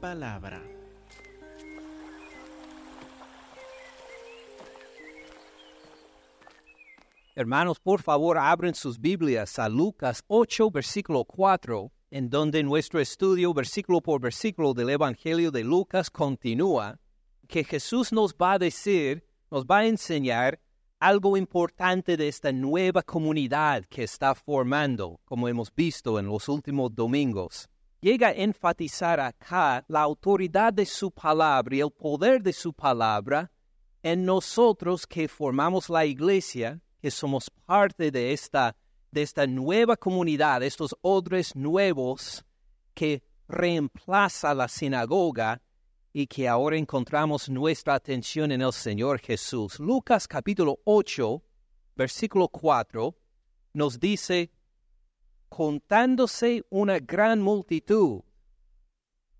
[0.00, 0.62] palabra.
[7.34, 13.52] Hermanos, por favor, abren sus Biblias a Lucas 8, versículo 4, en donde nuestro estudio,
[13.52, 16.98] versículo por versículo del Evangelio de Lucas, continúa,
[17.46, 20.60] que Jesús nos va a decir, nos va a enseñar
[20.98, 26.94] algo importante de esta nueva comunidad que está formando, como hemos visto en los últimos
[26.94, 27.68] domingos.
[28.06, 33.50] Llega a enfatizar acá la autoridad de su palabra y el poder de su palabra
[34.00, 38.76] en nosotros que formamos la iglesia, que somos parte de esta,
[39.10, 42.44] de esta nueva comunidad, estos odres nuevos
[42.94, 45.60] que reemplaza la sinagoga
[46.12, 49.80] y que ahora encontramos nuestra atención en el Señor Jesús.
[49.80, 51.42] Lucas capítulo 8,
[51.96, 53.16] versículo 4,
[53.72, 54.52] nos dice,
[55.48, 58.22] contándose una gran multitud,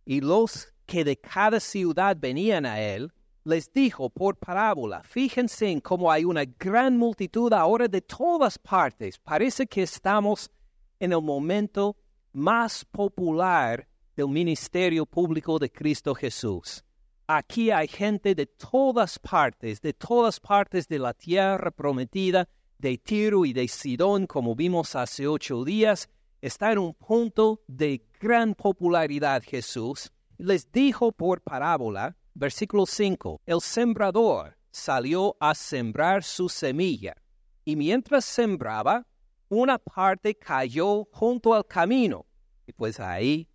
[0.04, 3.12] y los que de cada ciudad venían a él,
[3.44, 9.18] les dijo por parábola, fíjense en cómo hay una gran multitud ahora de todas partes.
[9.18, 10.50] Parece que estamos
[10.98, 11.96] en el momento
[12.32, 16.82] más popular del ministerio público de Cristo Jesús.
[17.28, 23.44] Aquí hay gente de todas partes, de todas partes de la tierra prometida, de Tiro
[23.44, 26.08] y de Sidón, como vimos hace ocho días,
[26.40, 30.12] está en un punto de gran popularidad Jesús.
[30.38, 37.16] Les dijo por parábola, versículo 5, el sembrador salió a sembrar su semilla,
[37.64, 39.06] y mientras sembraba,
[39.48, 42.26] una parte cayó junto al camino,
[42.66, 43.48] y pues ahí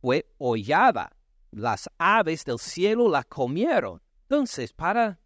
[0.00, 1.12] fue hollada.
[1.50, 4.00] Las aves del cielo la comieron.
[4.22, 5.18] Entonces, para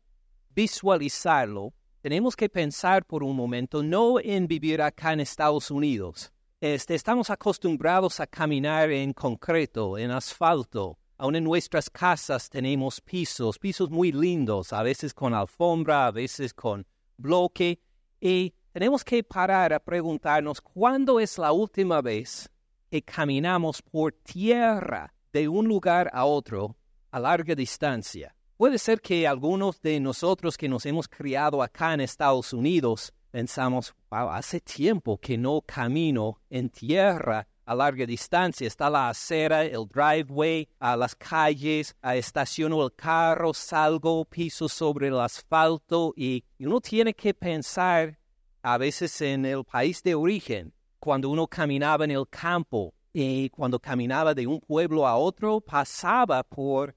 [0.54, 1.74] visualizarlo,
[2.04, 6.30] tenemos que pensar por un momento no en vivir acá en Estados Unidos.
[6.60, 10.98] Este, estamos acostumbrados a caminar en concreto, en asfalto.
[11.16, 16.52] Aún en nuestras casas tenemos pisos, pisos muy lindos, a veces con alfombra, a veces
[16.52, 17.80] con bloque.
[18.20, 22.50] Y tenemos que parar a preguntarnos cuándo es la última vez
[22.90, 26.76] que caminamos por tierra de un lugar a otro
[27.12, 28.36] a larga distancia.
[28.56, 33.92] Puede ser que algunos de nosotros que nos hemos criado acá en Estados Unidos pensamos,
[34.10, 38.68] wow, hace tiempo que no camino en tierra a larga distancia.
[38.68, 45.08] Está la acera, el driveway, a las calles, a estaciono el carro, salgo, piso sobre
[45.08, 48.20] el asfalto y uno tiene que pensar
[48.62, 53.78] a veces en el país de origen, cuando uno caminaba en el campo y cuando
[53.78, 56.96] caminaba de un pueblo a otro, pasaba por,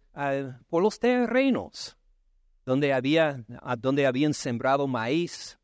[0.67, 1.95] por los terrenos
[2.65, 3.45] donde, había,
[3.77, 5.57] donde habían sembrado maíz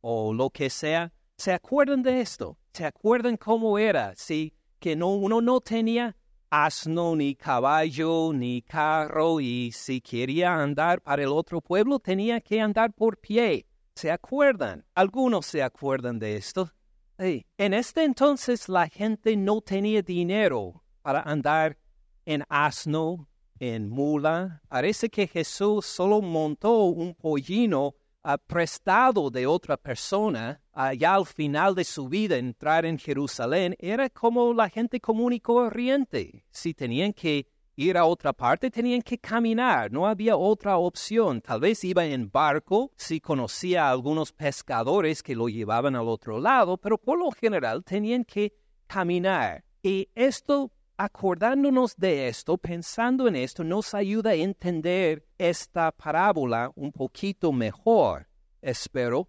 [0.00, 1.12] o lo que sea.
[1.36, 2.56] ¿Se acuerdan de esto?
[2.72, 4.14] ¿Se acuerdan cómo era?
[4.16, 6.16] Sí, que no, uno no tenía
[6.48, 12.62] asno, ni caballo, ni carro, y si quería andar para el otro pueblo, tenía que
[12.62, 13.66] andar por pie.
[13.94, 14.86] ¿Se acuerdan?
[14.94, 16.72] Algunos se acuerdan de esto.
[17.18, 21.76] En este entonces la gente no tenía dinero para andar
[22.24, 24.62] en asno, en mula.
[24.68, 31.74] Parece que Jesús solo montó un pollino uh, prestado de otra persona allá al final
[31.74, 33.74] de su vida entrar en Jerusalén.
[33.80, 36.44] Era como la gente común y corriente.
[36.50, 37.48] Si tenían que
[37.78, 41.40] ir a otra parte tenían que caminar, no había otra opción.
[41.40, 46.40] Tal vez iba en barco si conocía a algunos pescadores que lo llevaban al otro
[46.40, 48.52] lado, pero por lo general tenían que
[48.88, 49.64] caminar.
[49.80, 56.90] Y esto, acordándonos de esto, pensando en esto, nos ayuda a entender esta parábola un
[56.90, 58.28] poquito mejor,
[58.60, 59.28] espero.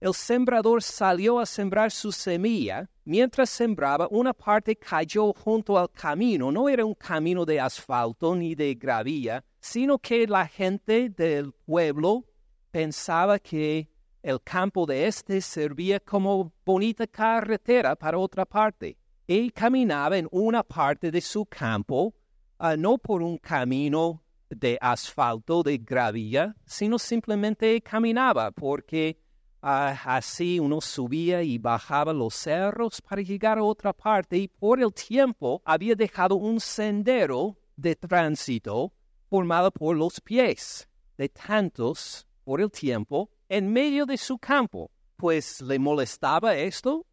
[0.00, 6.50] El sembrador salió a sembrar su semilla Mientras sembraba, una parte cayó junto al camino.
[6.50, 12.24] No era un camino de asfalto ni de gravilla, sino que la gente del pueblo
[12.72, 13.88] pensaba que
[14.24, 18.98] el campo de este servía como bonita carretera para otra parte.
[19.24, 22.12] Y caminaba en una parte de su campo,
[22.58, 24.20] uh, no por un camino
[24.50, 29.16] de asfalto, de gravilla, sino simplemente caminaba porque
[29.68, 34.80] Ah, así uno subía y bajaba los cerros para llegar a otra parte y por
[34.80, 38.92] el tiempo había dejado un sendero de tránsito
[39.28, 44.92] formado por los pies de tantos por el tiempo en medio de su campo.
[45.16, 47.04] Pues le molestaba esto?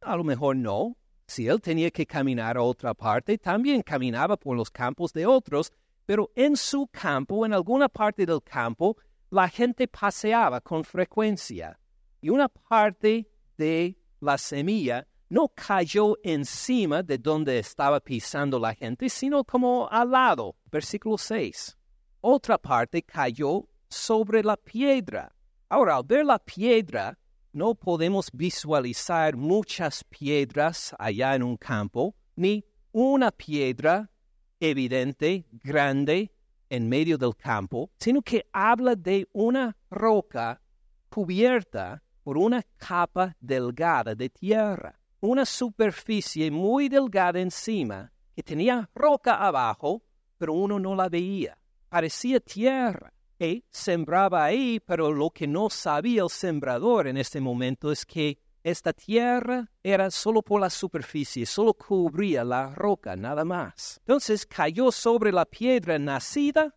[0.00, 0.96] A lo mejor no.
[1.28, 5.72] Si él tenía que caminar a otra parte, también caminaba por los campos de otros,
[6.06, 8.96] pero en su campo, en alguna parte del campo,
[9.30, 11.78] la gente paseaba con frecuencia
[12.20, 19.08] y una parte de la semilla no cayó encima de donde estaba pisando la gente,
[19.08, 20.56] sino como al lado.
[20.70, 21.76] Versículo 6.
[22.20, 25.32] Otra parte cayó sobre la piedra.
[25.68, 27.16] Ahora, al ver la piedra,
[27.52, 34.10] no podemos visualizar muchas piedras allá en un campo, ni una piedra
[34.58, 36.32] evidente, grande,
[36.68, 40.60] en medio del campo, sino que habla de una roca
[41.08, 49.34] cubierta por una capa delgada de tierra, una superficie muy delgada encima, que tenía roca
[49.34, 50.04] abajo,
[50.38, 51.58] pero uno no la veía.
[51.88, 53.12] Parecía tierra.
[53.36, 58.38] Y sembraba ahí, pero lo que no sabía el sembrador en este momento es que
[58.62, 63.98] esta tierra era solo por la superficie, solo cubría la roca, nada más.
[64.06, 66.76] Entonces cayó sobre la piedra nacida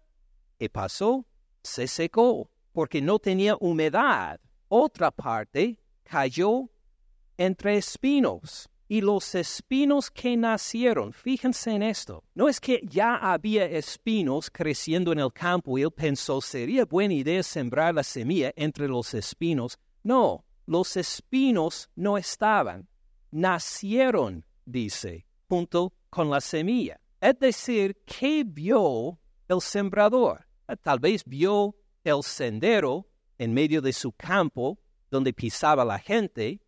[0.58, 1.28] y pasó,
[1.62, 4.40] se secó, porque no tenía humedad.
[4.76, 6.68] Otra parte cayó
[7.38, 8.68] entre espinos.
[8.88, 15.12] Y los espinos que nacieron, fíjense en esto, no es que ya había espinos creciendo
[15.12, 19.78] en el campo y él pensó sería buena idea sembrar la semilla entre los espinos.
[20.02, 22.88] No, los espinos no estaban,
[23.30, 27.00] nacieron, dice, junto con la semilla.
[27.22, 30.48] Es decir, ¿qué vio el sembrador?
[30.82, 33.06] Tal vez vio el sendero
[33.38, 36.60] en medio de su campo donde pisaba la gente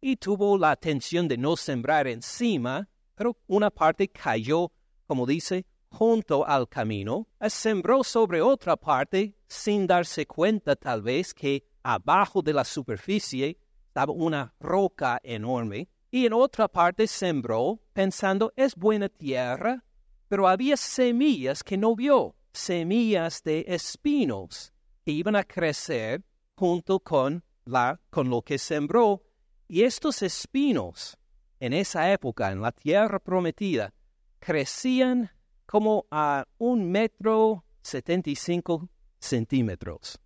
[0.00, 4.72] y tuvo la atención de no sembrar encima, pero una parte cayó,
[5.06, 11.64] como dice, junto al camino, sembró sobre otra parte sin darse cuenta tal vez que
[11.82, 18.74] abajo de la superficie estaba una roca enorme, y en otra parte sembró pensando es
[18.74, 19.84] buena tierra,
[20.28, 24.71] pero había semillas que no vio, semillas de espinos
[25.04, 26.22] que iban a crecer
[26.56, 29.22] junto con, la, con lo que sembró,
[29.68, 31.16] y estos espinos
[31.60, 33.94] en esa época, en la tierra prometida,
[34.38, 35.30] crecían
[35.66, 38.88] como a un metro setenta y cinco
[39.18, 40.18] centímetros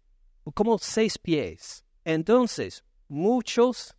[0.55, 1.85] como seis pies.
[2.05, 3.97] Entonces, muchos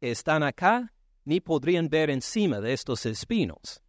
[0.00, 0.92] que están acá
[1.24, 3.80] ni podrían ver encima de estos espinos.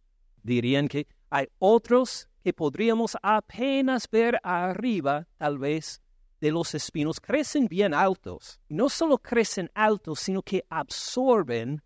[0.42, 6.00] Dirían que hay otros que podríamos apenas ver arriba, tal vez,
[6.46, 7.20] de los espinos.
[7.20, 8.60] Crecen bien altos.
[8.68, 11.82] No solo crecen altos, sino que absorben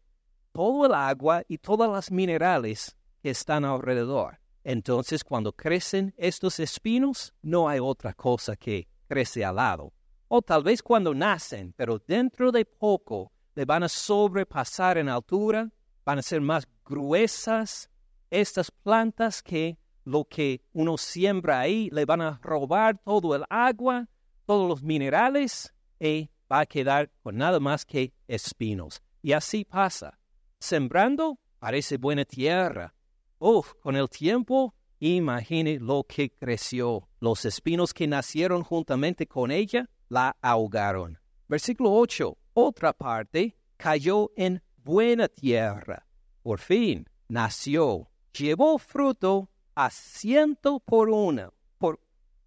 [0.52, 4.38] todo el agua y todas las minerales que están alrededor.
[4.62, 9.92] Entonces, cuando crecen estos espinos, no hay otra cosa que crece al lado
[10.32, 15.68] o tal vez cuando nacen, pero dentro de poco le van a sobrepasar en altura,
[16.04, 17.90] van a ser más gruesas
[18.30, 24.08] estas plantas que lo que uno siembra ahí, le van a robar todo el agua,
[24.50, 29.00] todos los minerales y va a quedar con nada más que espinos.
[29.22, 30.18] Y así pasa.
[30.58, 32.92] Sembrando parece buena tierra.
[33.38, 37.08] Uf, con el tiempo, imagine lo que creció.
[37.20, 41.20] Los espinos que nacieron juntamente con ella la ahogaron.
[41.46, 42.36] Versículo 8.
[42.54, 46.04] Otra parte cayó en buena tierra.
[46.42, 48.10] Por fin nació.
[48.36, 51.52] Llevó fruto a ciento por una.
[51.78, 52.00] Por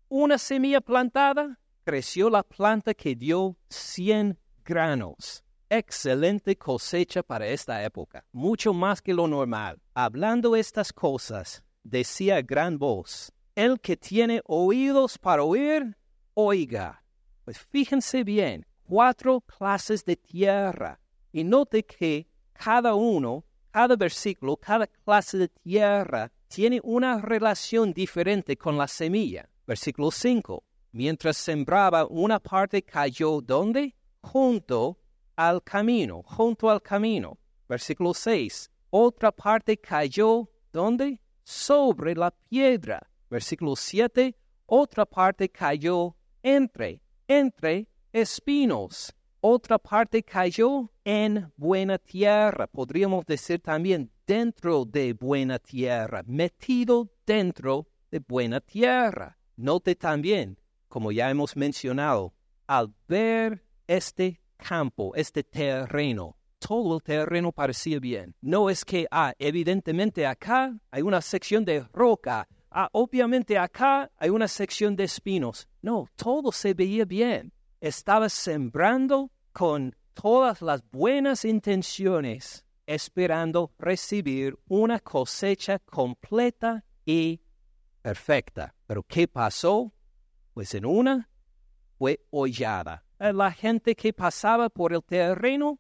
[0.09, 5.43] una semilla plantada, creció la planta que dio cien granos.
[5.69, 9.81] Excelente cosecha para esta época, mucho más que lo normal.
[9.93, 15.97] Hablando estas cosas, decía gran voz, el que tiene oídos para oír,
[16.33, 17.03] oiga.
[17.43, 20.99] Pues fíjense bien, cuatro clases de tierra.
[21.31, 28.55] Y note que cada uno, cada versículo, cada clase de tierra tiene una relación diferente
[28.55, 29.49] con la semilla.
[29.65, 30.63] Versículo 5.
[30.93, 33.95] Mientras sembraba, una parte cayó ¿dónde?
[34.21, 34.99] Junto
[35.35, 37.37] al camino, junto al camino.
[37.67, 38.71] Versículo 6.
[38.91, 41.19] Otra parte cayó ¿dónde?
[41.43, 43.01] Sobre la piedra.
[43.29, 44.35] Versículo 7.
[44.67, 49.13] Otra parte cayó entre entre espinos.
[49.41, 57.87] Otra parte cayó en buena tierra, podríamos decir también dentro de buena tierra, metido dentro
[58.09, 59.37] de buena tierra.
[59.57, 60.57] Note también,
[60.93, 62.35] como ya hemos mencionado,
[62.67, 68.35] al ver este campo, este terreno, todo el terreno parecía bien.
[68.41, 74.29] No es que, ah, evidentemente acá hay una sección de roca, ah, obviamente acá hay
[74.29, 75.67] una sección de espinos.
[75.81, 77.51] No, todo se veía bien.
[77.81, 87.41] Estaba sembrando con todas las buenas intenciones, esperando recibir una cosecha completa y
[88.03, 88.75] perfecta.
[88.85, 89.91] Pero ¿qué pasó?
[90.53, 91.29] Pues en una
[91.97, 93.03] fue hollada.
[93.19, 95.79] La gente que pasaba por el terreno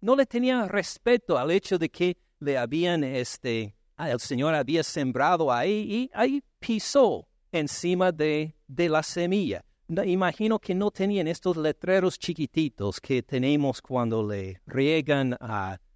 [0.00, 4.82] no le tenían respeto al hecho de que le habían, este, ah, el Señor había
[4.82, 9.64] sembrado ahí y ahí pisó encima de, la semilla.
[10.04, 15.36] imagino que no tenían estos letreros chiquititos que tenemos cuando le riegan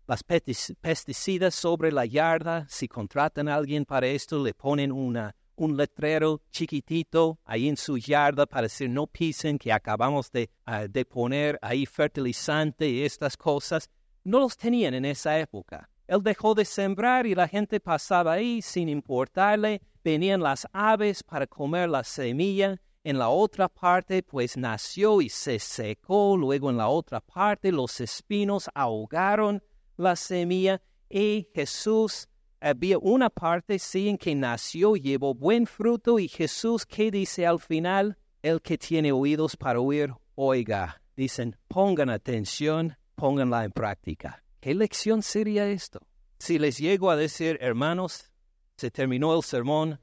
[0.06, 2.66] las pesticidas sobre la yarda.
[2.68, 7.98] Si contratan a alguien para esto, le ponen una, un letrero chiquitito ahí en su
[7.98, 13.36] yarda para decir no pisen que acabamos de, ah, de poner ahí fertilizante y estas
[13.36, 13.90] cosas.
[14.24, 15.88] No los tenían en esa época.
[16.06, 19.82] Él dejó de sembrar y la gente pasaba ahí sin importarle.
[20.04, 22.80] Venían las aves para comer la semilla.
[23.02, 26.36] En la otra parte, pues nació y se secó.
[26.36, 29.62] Luego en la otra parte, los espinos ahogaron
[29.96, 30.80] la semilla.
[31.08, 32.28] Y Jesús,
[32.60, 36.18] había una parte, sí, en que nació, llevó buen fruto.
[36.18, 38.18] Y Jesús, ¿qué dice al final?
[38.42, 41.00] El que tiene oídos para oír, oiga.
[41.16, 44.42] Dicen, pongan atención, pónganla en práctica.
[44.60, 46.00] ¿Qué lección sería esto?
[46.38, 48.30] Si les llego a decir, hermanos,
[48.76, 50.00] se terminó el sermón,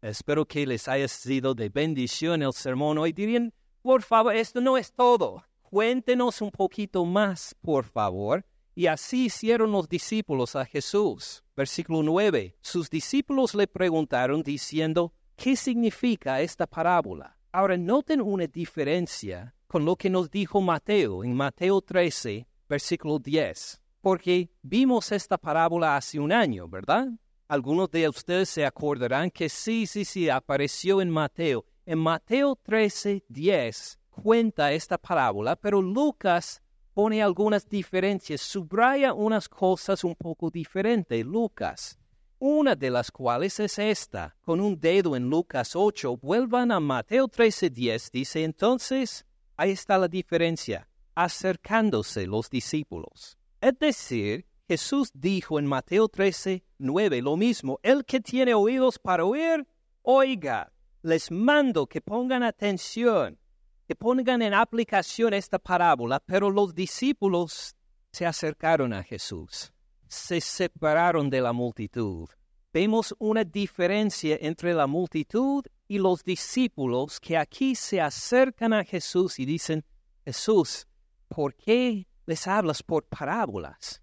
[0.00, 4.78] espero que les haya sido de bendición el sermón hoy, dirían, por favor, esto no
[4.78, 5.44] es todo.
[5.62, 8.46] Cuéntenos un poquito más, por favor.
[8.74, 11.44] Y así hicieron los discípulos a Jesús.
[11.56, 12.56] Versículo 9.
[12.60, 17.36] Sus discípulos le preguntaron diciendo, ¿qué significa esta parábola?
[17.52, 23.84] Ahora noten una diferencia con lo que nos dijo Mateo en Mateo 13, versículo 10
[24.04, 27.08] porque vimos esta parábola hace un año, ¿verdad?
[27.48, 31.64] Algunos de ustedes se acordarán que sí, sí, sí, apareció en Mateo.
[31.86, 36.62] En Mateo 13, 10 cuenta esta parábola, pero Lucas
[36.94, 41.26] pone algunas diferencias, subraya unas cosas un poco diferentes.
[41.26, 41.98] Lucas,
[42.38, 47.26] una de las cuales es esta, con un dedo en Lucas 8, vuelvan a Mateo
[47.26, 53.36] 13, 10, dice entonces, ahí está la diferencia, acercándose los discípulos.
[53.60, 59.24] Es decir, Jesús dijo en Mateo 13, 9 lo mismo, el que tiene oídos para
[59.24, 59.66] oír,
[60.02, 60.72] oiga,
[61.02, 63.38] les mando que pongan atención,
[63.86, 67.74] que pongan en aplicación esta parábola, pero los discípulos
[68.12, 69.72] se acercaron a Jesús,
[70.08, 72.28] se separaron de la multitud.
[72.72, 79.38] Vemos una diferencia entre la multitud y los discípulos que aquí se acercan a Jesús
[79.38, 79.84] y dicen,
[80.24, 80.86] Jesús,
[81.28, 84.02] ¿por qué les hablas por parábolas.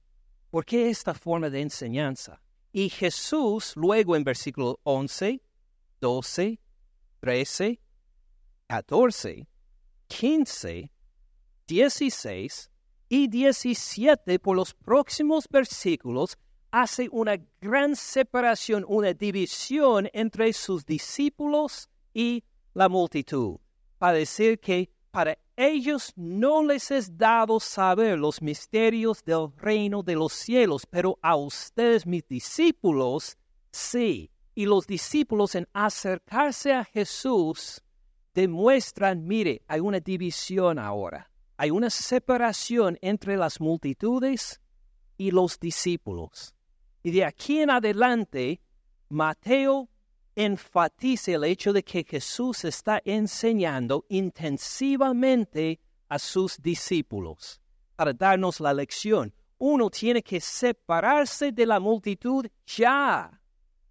[0.50, 2.41] ¿Por qué esta forma de enseñanza?
[2.71, 5.41] Y Jesús luego en versículo 11,
[6.00, 6.59] 12,
[7.19, 7.79] 13,
[8.67, 9.47] 14,
[10.11, 10.91] 15,
[11.67, 12.69] 16
[13.07, 16.37] y 17 por los próximos versículos
[16.69, 23.57] hace una gran separación, una división entre sus discípulos y la multitud,
[23.97, 30.15] para decir que para ellos no les es dado saber los misterios del reino de
[30.15, 33.37] los cielos, pero a ustedes, mis discípulos,
[33.71, 34.29] sí.
[34.55, 37.81] Y los discípulos en acercarse a Jesús
[38.33, 41.29] demuestran, mire, hay una división ahora.
[41.57, 44.61] Hay una separación entre las multitudes
[45.17, 46.55] y los discípulos.
[47.03, 48.61] Y de aquí en adelante,
[49.09, 49.89] Mateo
[50.35, 57.61] enfatiza el hecho de que Jesús está enseñando intensivamente a sus discípulos
[57.95, 59.33] para darnos la lección.
[59.57, 63.39] Uno tiene que separarse de la multitud ya,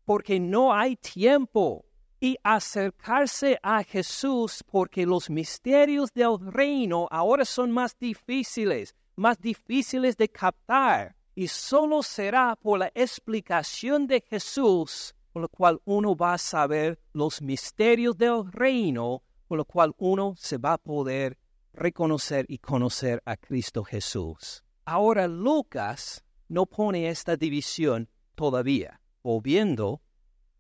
[0.05, 1.85] porque no hay tiempo,
[2.21, 10.17] y acercarse a Jesús porque los misterios del reino ahora son más difíciles, más difíciles
[10.17, 16.35] de captar, y solo será por la explicación de Jesús por lo cual uno va
[16.35, 21.39] a saber los misterios del reino, por lo cual uno se va a poder
[21.73, 24.65] reconocer y conocer a Cristo Jesús.
[24.85, 29.01] Ahora Lucas no pone esta división todavía.
[29.23, 30.01] Volviendo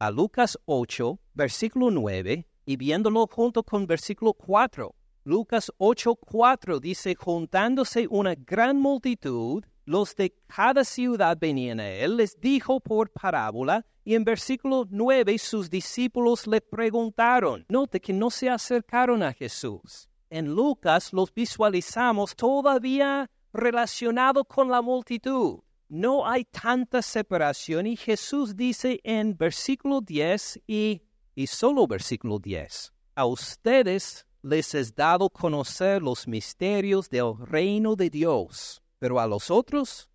[0.00, 4.94] a Lucas 8, versículo 9, y viéndolo junto con versículo 4.
[5.24, 12.16] Lucas 8, 4 dice, juntándose una gran multitud, los de cada ciudad venían a él,
[12.16, 17.66] les dijo por parábola, y en versículo 9 sus discípulos le preguntaron.
[17.68, 20.08] Note que no se acercaron a Jesús.
[20.30, 25.60] En Lucas los visualizamos todavía relacionado con la multitud.
[25.90, 31.02] No hay tanta separación y Jesús dice en versículo 10 y,
[31.34, 38.08] y solo versículo 10, a ustedes les es dado conocer los misterios del reino de
[38.08, 40.08] Dios pero a los otros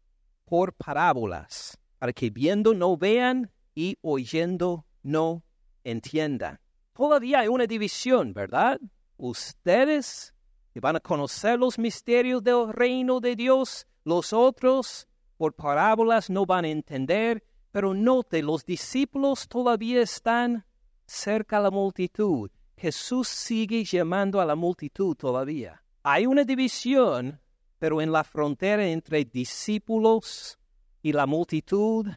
[0.46, 5.44] por parábolas, para que viendo no vean y oyendo no
[5.84, 6.60] entiendan.
[6.94, 8.80] Todavía hay una división, ¿verdad?
[9.18, 10.34] Ustedes
[10.72, 16.46] que van a conocer los misterios del reino de Dios, Los otros, por parábolas, no
[16.46, 20.66] van a entender, pero note, los discípulos todavía están
[21.06, 22.50] cerca a la multitud.
[22.78, 25.82] Jesús sigue llamando a la multitud todavía.
[26.04, 27.42] Hay una división,
[27.80, 30.58] pero en la frontera entre discípulos
[31.02, 32.08] y la multitud,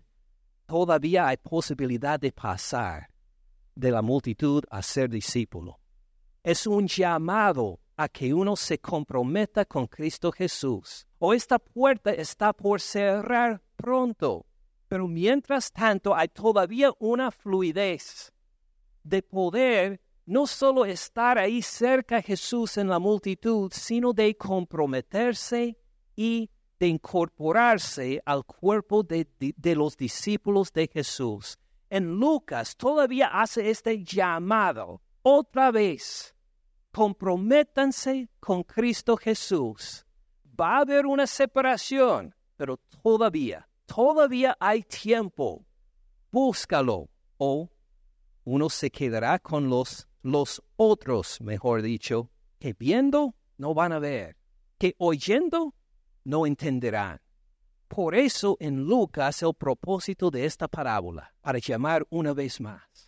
[0.67, 3.09] todavía hay posibilidad de pasar
[3.75, 5.79] de la multitud a ser discípulo.
[6.43, 11.05] Es un llamado a que uno se comprometa con Cristo Jesús.
[11.19, 14.47] O esta puerta está por cerrar pronto.
[14.87, 18.33] Pero mientras tanto hay todavía una fluidez
[19.02, 25.76] de poder no solo estar ahí cerca a Jesús en la multitud, sino de comprometerse
[26.14, 31.59] y de incorporarse al cuerpo de, de, los discípulos de Jesús.
[31.90, 36.35] En Lucas todavía hace este llamado otra vez.
[36.99, 40.05] Comprométanse con Cristo Jesús.
[40.61, 45.64] Va a haber una separación, pero todavía, todavía hay tiempo.
[46.33, 47.71] Búscalo o
[48.43, 54.37] uno se quedará con los los otros, mejor dicho, que viendo no van a ver,
[54.76, 55.76] que oyendo
[56.25, 57.21] no entenderán.
[57.87, 63.08] Por eso en Lucas el propósito de esta parábola, para llamar una vez más,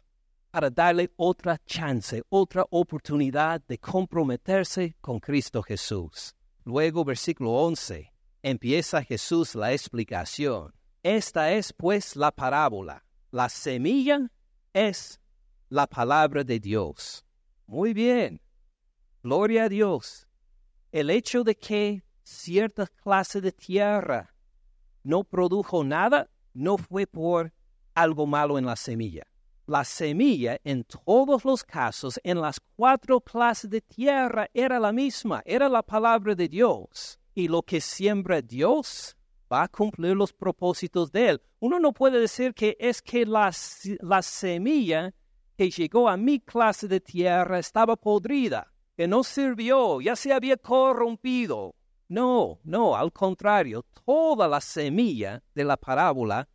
[0.50, 6.34] para darle otra chance, otra oportunidad de comprometerse con Cristo Jesús.
[6.64, 10.74] Luego, versículo 11, empieza Jesús la explicación.
[11.02, 13.04] Esta es pues la parábola.
[13.30, 14.30] La semilla
[14.72, 15.20] es
[15.68, 17.24] la palabra de Dios.
[17.66, 18.40] Muy bien.
[19.22, 20.26] Gloria a Dios.
[20.92, 24.34] El hecho de que cierta clase de tierra
[25.02, 27.52] no produjo nada no fue por
[27.94, 29.29] algo malo en la semilla.
[29.70, 35.44] La semilla en todos los casos, en las cuatro clases de tierra, era la misma,
[35.46, 37.20] era la palabra de Dios.
[37.36, 39.16] Y lo que siembra Dios
[39.50, 41.42] va a cumplir los propósitos de Él.
[41.60, 43.52] Uno no puede decir que es que la,
[44.00, 45.14] la semilla
[45.56, 50.56] que llegó a mi clase de tierra estaba podrida, que no sirvió, ya se había
[50.56, 51.76] corrompido.
[52.08, 56.48] No, no, al contrario, toda la semilla de la parábola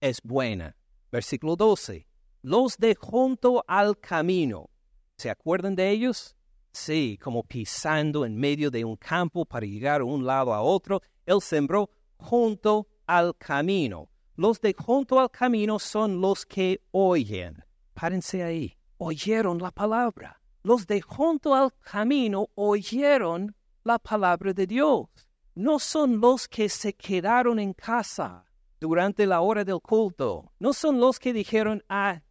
[0.00, 0.74] es buena.
[1.12, 2.09] Versículo 12.
[2.42, 4.70] Los de junto al camino.
[5.18, 6.34] ¿Se acuerdan de ellos?
[6.72, 11.02] Sí, como pisando en medio de un campo para llegar de un lado a otro,
[11.26, 14.08] él sembró junto al camino.
[14.36, 17.62] Los de junto al camino son los que oyen.
[17.92, 18.74] Párense ahí.
[18.96, 20.40] Oyeron la palabra.
[20.62, 25.08] Los de junto al camino oyeron la palabra de Dios.
[25.54, 28.46] No son los que se quedaron en casa
[28.80, 30.50] durante la hora del culto.
[30.58, 32.22] No son los que dijeron, ah,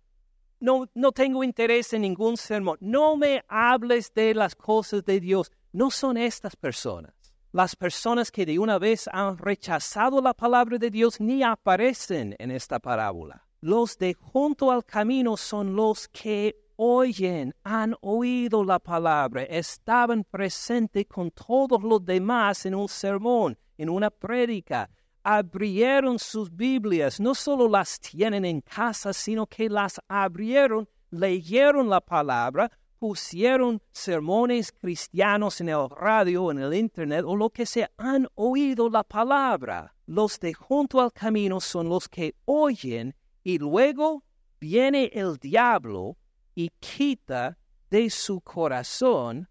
[0.59, 2.77] no, no tengo interés en ningún sermón.
[2.81, 5.51] No me hables de las cosas de Dios.
[5.71, 7.13] No son estas personas.
[7.51, 12.51] Las personas que de una vez han rechazado la palabra de Dios ni aparecen en
[12.51, 13.45] esta parábola.
[13.61, 21.05] Los de junto al camino son los que oyen, han oído la palabra, estaban presentes
[21.07, 24.89] con todos los demás en un sermón, en una prédica,
[25.23, 32.01] abrieron sus Biblias, no solo las tienen en casa, sino que las abrieron, leyeron la
[32.01, 38.27] palabra, pusieron sermones cristianos en el radio, en el internet o lo que sea, han
[38.35, 39.95] oído la palabra.
[40.05, 44.23] Los de junto al camino son los que oyen y luego
[44.59, 46.17] viene el diablo
[46.55, 47.57] y quita
[47.89, 49.47] de su corazón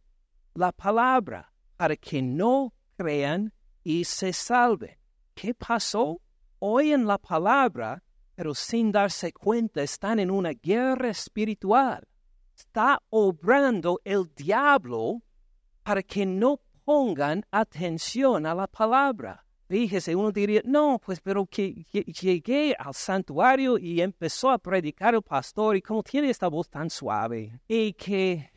[0.54, 3.52] la palabra para que no crean
[3.83, 4.97] y se salven.
[5.40, 6.20] ¿Qué pasó?
[6.59, 8.03] Oyen la palabra,
[8.35, 12.09] pero sin darse cuenta están en una guerra espiritual.
[12.57, 15.22] Está obrando el diablo
[15.85, 19.46] para que no pongan atención a la palabra.
[19.68, 25.22] Fíjese, uno diría, no, pues, pero que, llegué al santuario y empezó a predicar el
[25.22, 28.51] pastor y como tiene esta voz tan suave y que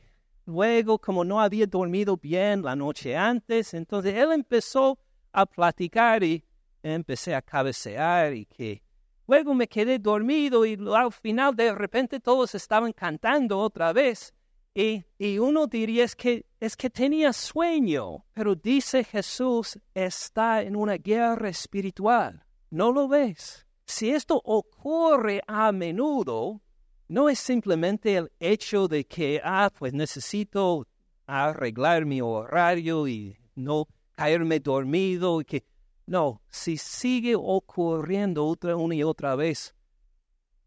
[0.48, 4.98] luego como no había dormido bien la noche antes, entonces él empezó
[5.32, 6.44] a platicar y
[6.84, 8.82] empecé a cabecear y que
[9.28, 14.34] luego me quedé dormido y al final de repente todos estaban cantando otra vez
[14.74, 15.04] y,
[15.38, 21.50] uno diría es que, es que tenía sueño, pero dice Jesús está en una guerra
[21.50, 22.46] espiritual.
[22.70, 23.68] ¿No lo ves?
[23.86, 26.62] Si esto ocurre a menudo,
[27.10, 30.88] no es simplemente el hecho de que, ah, pues necesito
[31.28, 35.66] arreglar mi horario y no caerme dormido y que
[36.12, 39.74] no, si sigue ocurriendo otra una y otra vez,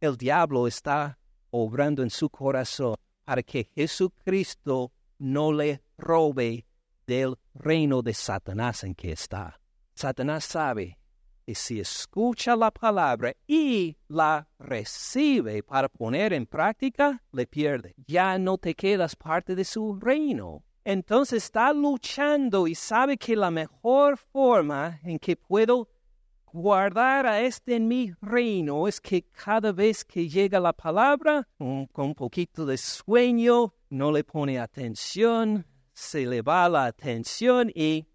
[0.00, 1.18] el diablo está
[1.50, 6.66] obrando en su corazón para que Jesucristo no le robe
[7.06, 9.60] del reino de Satanás en que está.
[9.94, 10.98] Satanás sabe
[11.44, 17.94] que si escucha la palabra y la recibe para poner en práctica, le pierde.
[18.06, 20.64] Ya no te quedas parte de su reino.
[20.84, 25.88] Entonces está luchando y sabe que la mejor forma en que puedo
[26.52, 31.88] guardar a este en mi reino es que cada vez que llega la palabra, con
[31.96, 38.06] un poquito de sueño, no le pone atención, se le va la atención y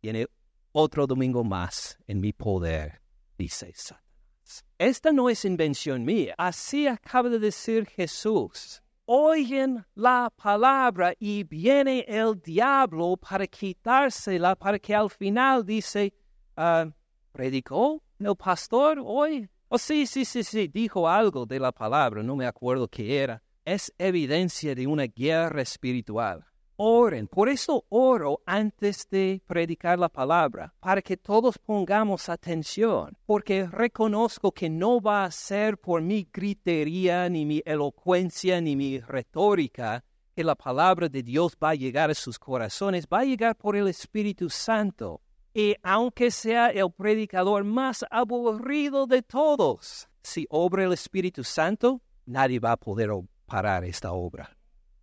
[0.00, 0.26] tiene
[0.72, 3.00] otro domingo más en mi poder,
[3.38, 4.64] dice Satanás.
[4.78, 8.82] Esta no es invención mía, así acaba de decir Jesús.
[9.12, 16.14] Oyen la palabra y viene el diablo para quitársela, para que al final dice,
[16.56, 16.88] uh,
[17.32, 19.50] ¿predicó el pastor hoy?
[19.66, 23.42] Oh, sí, sí, sí, sí, dijo algo de la palabra, no me acuerdo qué era.
[23.64, 26.46] Es evidencia de una guerra espiritual
[26.82, 27.28] oren.
[27.28, 34.50] Por eso oro antes de predicar la palabra, para que todos pongamos atención, porque reconozco
[34.50, 40.02] que no va a ser por mi gritería, ni mi elocuencia, ni mi retórica,
[40.34, 43.76] que la palabra de Dios va a llegar a sus corazones, va a llegar por
[43.76, 45.20] el Espíritu Santo.
[45.52, 52.58] Y aunque sea el predicador más aburrido de todos, si obra el Espíritu Santo, nadie
[52.58, 53.10] va a poder
[53.44, 54.56] parar esta obra.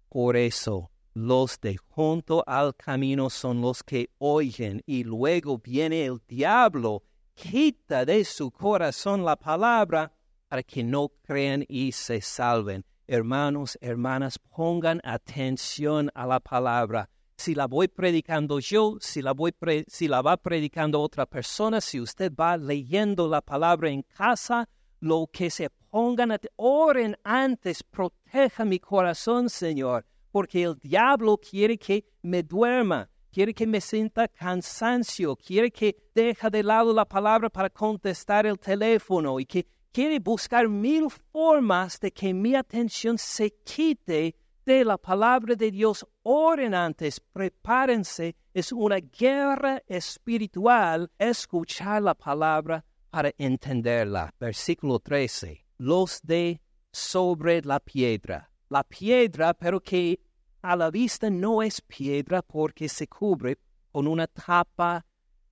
[0.10, 6.21] Por eso los de junto al camino son los que oyen y luego viene el
[6.27, 7.01] diablo,
[7.34, 10.13] quita de su corazón la palabra
[10.47, 12.86] para que no crean y se salven.
[13.08, 17.10] Hermanos, hermanas, pongan atención a la palabra.
[17.36, 19.56] Si la voy predicando yo, si la, voy
[19.88, 25.27] si la va predicando otra persona, si usted va leyendo la palabra en casa, lo
[25.34, 30.06] que se pongan, oren antes, proteja mi corazón, Señor
[30.38, 36.52] porque el diablo quiere que me duerma, quiere que me sienta cansancio, quiere que deje
[36.52, 42.12] de lado la palabra para contestar el teléfono y que quiere buscar mil formas de
[42.12, 46.06] que mi atención se quite de la palabra de Dios.
[46.21, 48.36] Oren antes, prepárense.
[48.54, 54.32] Es una guerra espiritual escuchar la palabra para entenderla.
[54.39, 55.65] Versículo 13.
[55.80, 60.19] Los de sobre la piedra la piedra, pero que
[60.62, 63.58] a la vista no es piedra porque se cubre
[63.91, 65.06] con una tapa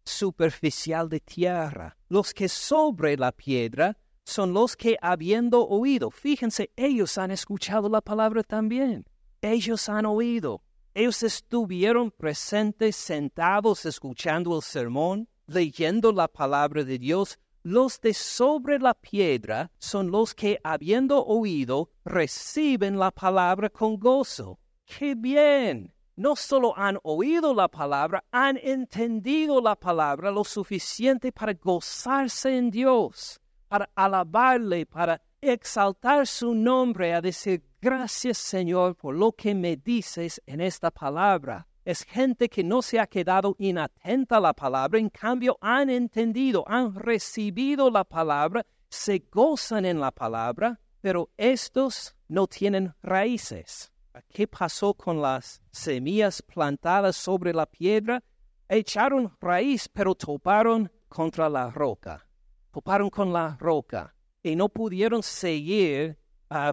[0.04, 1.98] superficial de tierra.
[2.10, 8.02] Los que sobre la piedra son los que habiendo oído, fíjense, ellos han escuchado la
[8.02, 9.06] palabra también.
[9.42, 10.62] Ellos han oído.
[10.94, 18.78] Ellos estuvieron presentes, sentados, escuchando el sermón, leyendo la palabra de Dios, los de sobre
[18.78, 24.60] la piedra son los que, habiendo oído, reciben la palabra con gozo.
[24.86, 25.94] ¡Qué bien!
[26.16, 32.72] No solo han oído la palabra, han entendido la palabra lo suficiente para gozarse en
[32.72, 39.76] Dios, para alabarle, para exaltar su nombre, a decir gracias Señor por lo que me
[39.76, 45.00] dices en esta palabra es gente que no se ha quedado inatenta a la palabra,
[45.00, 52.16] en cambio han entendido, han recibido la palabra, se gozan en la palabra, pero estos
[52.28, 53.94] no tienen raíces.
[54.30, 58.24] ¿Qué pasó con las semillas plantadas sobre la piedra?
[58.70, 62.28] Echaron raíz, pero toparon contra la roca.
[62.72, 66.18] Toparon con la roca y no pudieron seguir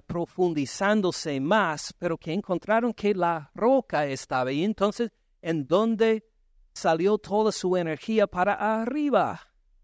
[0.06, 4.62] profundizándose más, pero que encontraron que la roca estaba ahí.
[4.62, 6.24] Entonces, ¿en dónde
[6.72, 9.40] salió toda su energía para arriba?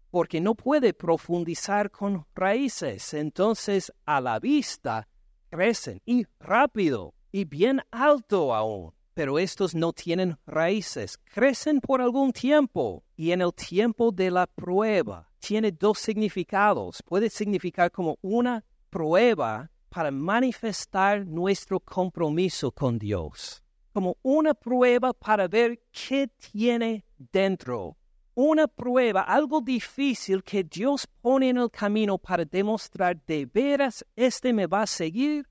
[0.09, 3.13] Porque no puede profundizar con raíces.
[3.13, 5.07] Entonces, a la vista,
[5.49, 8.93] crecen y rápido y bien alto aún.
[9.13, 14.47] Pero estos no tienen raíces, crecen por algún tiempo y en el tiempo de la
[14.47, 17.03] prueba tiene dos significados.
[17.05, 25.47] Puede significar como una prueba para manifestar nuestro compromiso con Dios, como una prueba para
[25.47, 27.97] ver qué tiene dentro,
[28.35, 34.53] una prueba, algo difícil que Dios pone en el camino para demostrar de veras este
[34.53, 35.45] me va a seguir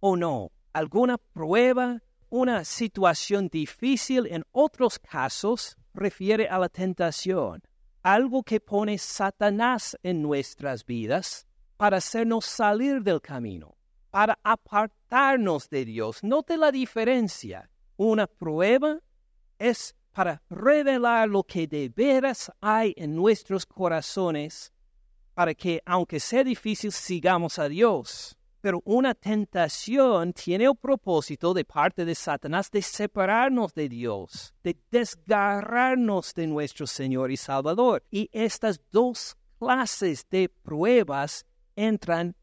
[0.00, 0.50] o no.
[0.74, 7.62] Alguna prueba, una situación difícil en otros casos refiere a la tentación,
[8.02, 11.46] algo que pone Satanás en nuestras vidas
[11.78, 13.74] para hacernos salir del camino
[14.14, 16.22] para apartarnos de Dios.
[16.22, 17.68] Note la diferencia.
[17.96, 19.00] Una prueba
[19.58, 24.72] es para revelar lo que de veras hay en nuestros corazones,
[25.34, 28.38] para que, aunque sea difícil, sigamos a Dios.
[28.64, 34.78] Pero una tentación tiene el propósito de parte de Satanás de separarnos de Dios, de
[34.90, 38.02] desgarrarnos de nuestro Señor y Salvador.
[38.10, 41.44] Y estas dos clases de pruebas
[41.76, 42.36] entran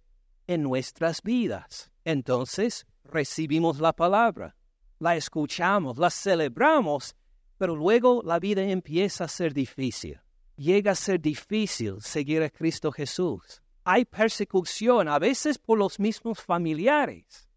[0.45, 1.89] en nuestras vidas.
[2.05, 4.55] Entonces recibimos la palabra,
[4.99, 7.15] la escuchamos, la celebramos,
[7.57, 10.21] pero luego la vida empieza a ser difícil.
[10.55, 16.39] Llega a ser difícil seguir a Cristo Jesús hay persecución, a veces por los mismos
[16.39, 17.47] familiares.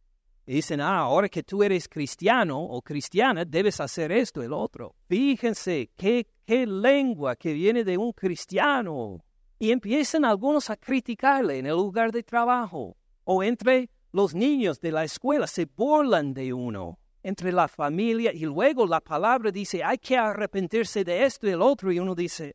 [0.47, 4.95] Dicen, ah, ahora que tú eres cristiano o cristiana, debes hacer esto, el otro.
[5.09, 9.25] Fíjense qué, qué lengua que viene de un cristiano.
[9.59, 12.97] Y empiezan algunos a criticarle en el lugar de trabajo.
[13.25, 16.99] O entre los niños de la escuela se burlan de uno.
[17.23, 21.63] Entre la familia y luego la palabra dice, hay que arrepentirse de esto y el
[21.63, 21.91] otro.
[21.91, 22.55] Y uno dice,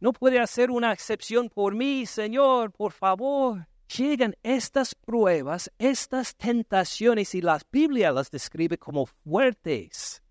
[0.00, 3.68] no puede hacer una excepción por mí, Señor, por favor.
[3.96, 10.22] Llegan estas pruebas, estas tentaciones y la Biblia las describe como fuertes.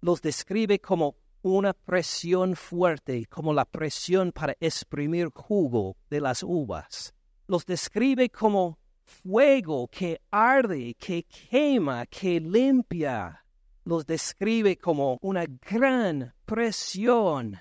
[0.00, 7.14] Los describe como una presión fuerte, como la presión para exprimir jugo de las uvas.
[7.46, 13.44] Los describe como fuego que arde, que quema, que limpia.
[13.84, 17.60] Los describe como una gran presión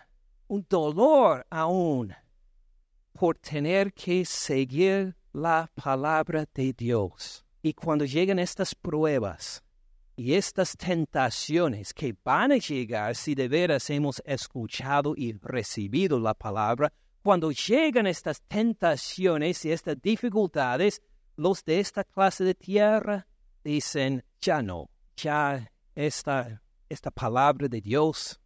[0.53, 2.13] un dolor aún
[3.11, 7.43] por tener que seguir la palabra de Dios.
[7.63, 9.63] Y cuando llegan estas pruebas
[10.15, 16.35] y estas tentaciones que van a llegar si de veras hemos escuchado y recibido la
[16.35, 21.01] palabra, cuando llegan estas tentaciones y estas dificultades,
[21.35, 23.25] los de esta clase de tierra
[23.63, 24.87] dicen, ya no,
[25.17, 28.39] ya esta, esta palabra de Dios,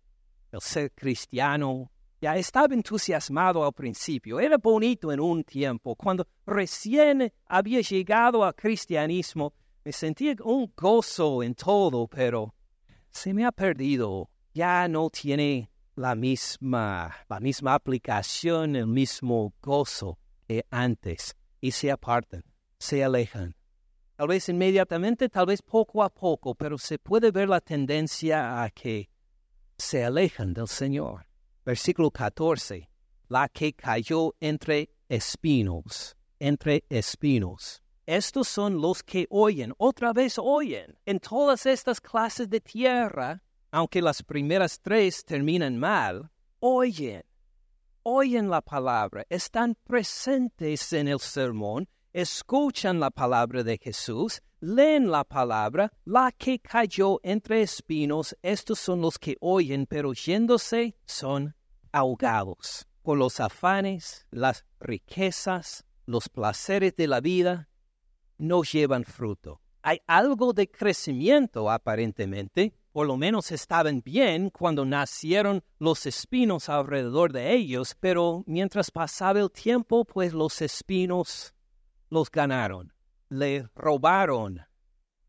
[0.53, 5.95] el ser cristiano, ya estaba entusiasmado al principio, era bonito en un tiempo.
[5.95, 9.53] Cuando recién había llegado al cristianismo,
[9.83, 12.53] me sentía un gozo en todo, pero
[13.11, 14.29] se me ha perdido.
[14.53, 21.35] Ya no tiene la misma, la misma aplicación, el mismo gozo que antes.
[21.61, 22.43] Y se apartan,
[22.79, 23.55] se alejan.
[24.15, 28.69] Tal vez inmediatamente, tal vez poco a poco, pero se puede ver la tendencia a
[28.71, 29.09] que
[29.77, 31.27] se alejan del Señor.
[31.67, 32.87] Versículo 14.
[33.27, 37.83] La que cayó entre espinos, entre espinos.
[38.05, 40.97] Estos son los que oyen, otra vez oyen.
[41.05, 47.23] En todas estas clases de tierra, aunque las primeras tres terminan mal, oyen,
[48.01, 55.25] oyen la palabra, están presentes en el sermón, escuchan la palabra de Jesús, leen la
[55.25, 61.56] palabra, la que cayó entre espinos, estos son los que oyen, pero yéndose son
[61.91, 67.69] ahogados por los afanes, las riquezas, los placeres de la vida,
[68.37, 69.61] no llevan fruto.
[69.81, 77.31] Hay algo de crecimiento aparentemente, por lo menos estaban bien cuando nacieron los espinos alrededor
[77.31, 81.53] de ellos, pero mientras pasaba el tiempo, pues los espinos
[82.09, 82.91] los ganaron,
[83.29, 84.65] le robaron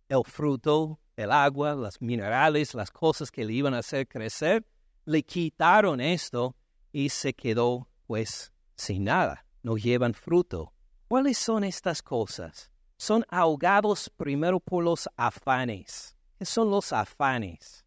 [0.08, 4.64] el fruto, el agua, los minerales, las cosas que le iban a hacer crecer,
[5.08, 6.54] le quitaron esto
[6.92, 10.74] y se quedó pues sin nada, no llevan fruto.
[11.08, 12.70] ¿Cuáles son estas cosas?
[12.98, 16.14] Son ahogados primero por los afanes.
[16.38, 17.86] ¿Qué son los afanes?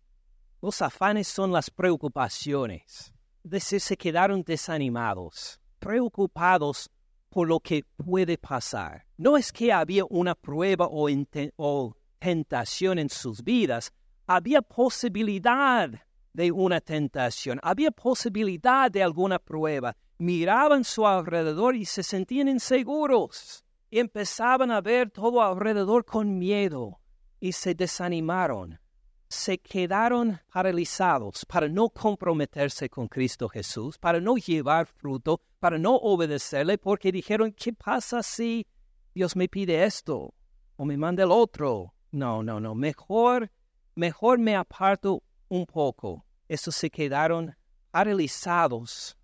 [0.63, 3.13] Los afanes son las preocupaciones.
[3.43, 6.89] Es decir, se quedaron desanimados, preocupados
[7.29, 9.05] por lo que puede pasar.
[9.17, 13.93] No es que había una prueba o tentación en sus vidas,
[14.25, 15.91] había posibilidad
[16.33, 19.95] de una tentación, había posibilidad de alguna prueba.
[20.17, 23.65] Miraban su alrededor y se sentían inseguros.
[23.89, 27.01] Y empezaban a ver todo alrededor con miedo
[27.39, 28.79] y se desanimaron.
[29.27, 35.95] Se quedaron paralizados para no comprometerse con Cristo Jesús, para no llevar fruto, para no
[35.95, 38.67] obedecerle, porque dijeron, ¿qué pasa si
[39.13, 40.33] Dios me pide esto
[40.75, 41.93] o me manda el otro?
[42.11, 43.51] No, no, no, mejor,
[43.95, 46.25] mejor me aparto un poco.
[46.47, 47.53] Estos se quedaron
[47.91, 49.17] paralizados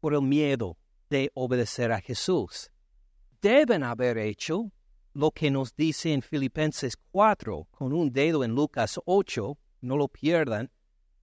[0.00, 0.76] por el miedo
[1.08, 2.68] de obedecer a Jesús.
[3.40, 4.72] Deben haber hecho
[5.14, 10.08] lo que nos dice en Filipenses 4, con un dedo en Lucas 8, no lo
[10.08, 10.68] pierdan.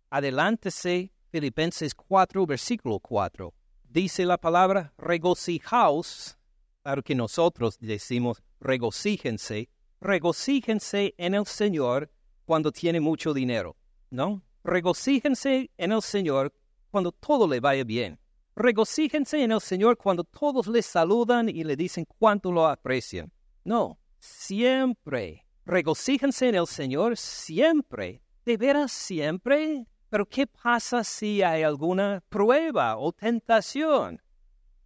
[0.09, 3.53] Adelántese Filipenses 4, versículo 4.
[3.83, 6.37] Dice la palabra regocijaos,
[6.81, 9.67] claro que nosotros decimos regocíjense,
[9.99, 12.09] regocíjense en el Señor
[12.45, 13.75] cuando tiene mucho dinero.
[14.15, 14.41] ¿no?
[14.65, 16.51] Regocíjense en el Señor
[16.89, 18.19] cuando todo le vaya bien.
[18.55, 23.31] Regocíjense en el Señor cuando todos le saludan y le dicen cuánto lo aprecian.
[23.63, 25.45] No, siempre.
[25.67, 28.23] Regocíjense en el Señor siempre.
[28.43, 29.85] ¿De veras siempre?
[30.09, 34.19] Pero ¿qué pasa si hay alguna prueba o tentación?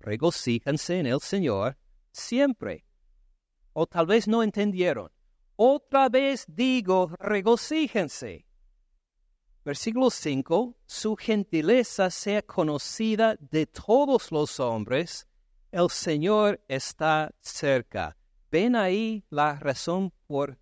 [0.02, 1.78] Regocíjense en el Señor
[2.12, 2.84] siempre.
[3.72, 5.10] O tal vez no entendieron.
[5.56, 8.49] Otra vez digo, regocíjense.
[9.66, 15.28] Versículo 5, su gentileza sea conocida de todos los hombres,
[15.72, 18.16] el Señor está cerca.
[18.50, 20.58] Ven ahí la razón por,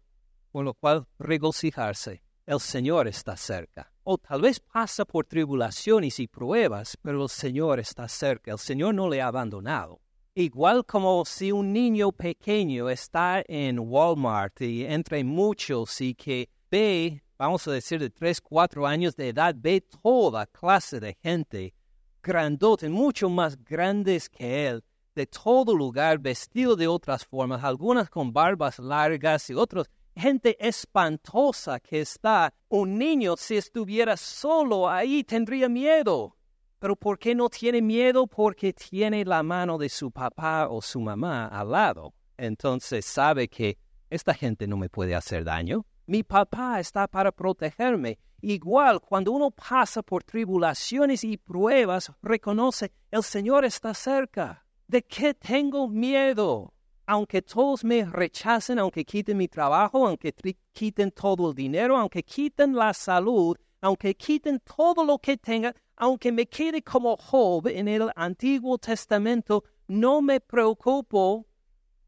[0.52, 2.24] por lo cual regocijarse.
[2.46, 3.92] El Señor está cerca.
[4.04, 8.52] O tal vez pasa por tribulaciones y pruebas, pero el Señor está cerca.
[8.52, 10.02] El Señor no le ha abandonado.
[10.34, 17.24] Igual como si un niño pequeño está en Walmart y entre muchos y que ve
[17.38, 21.74] vamos a decir, de tres, cuatro años de edad, ve toda clase de gente,
[22.22, 24.84] grandote, mucho más grandes que él,
[25.16, 31.80] de todo lugar, vestido de otras formas, algunas con barbas largas y otros, gente espantosa
[31.80, 32.54] que está.
[32.70, 36.36] Un niño, si estuviera solo ahí, tendría miedo.
[36.80, 38.28] Pero ¿por qué no tiene miedo?
[38.28, 42.14] Porque tiene la mano de su papá o su mamá al lado.
[42.38, 45.86] Entonces sabe que esta gente no me puede hacer daño.
[46.10, 48.18] Mi papá está para protegerme.
[48.40, 54.66] Igual, cuando uno pasa por tribulaciones y pruebas, reconoce, el Señor está cerca.
[54.88, 56.74] ¿De qué tengo miedo?
[57.06, 60.34] Aunque todos me rechacen, aunque quiten mi trabajo, aunque
[60.72, 66.32] quiten todo el dinero, aunque quiten la salud, aunque quiten todo lo que tenga, aunque
[66.32, 71.46] me quede como Job en el Antiguo Testamento, no me preocupo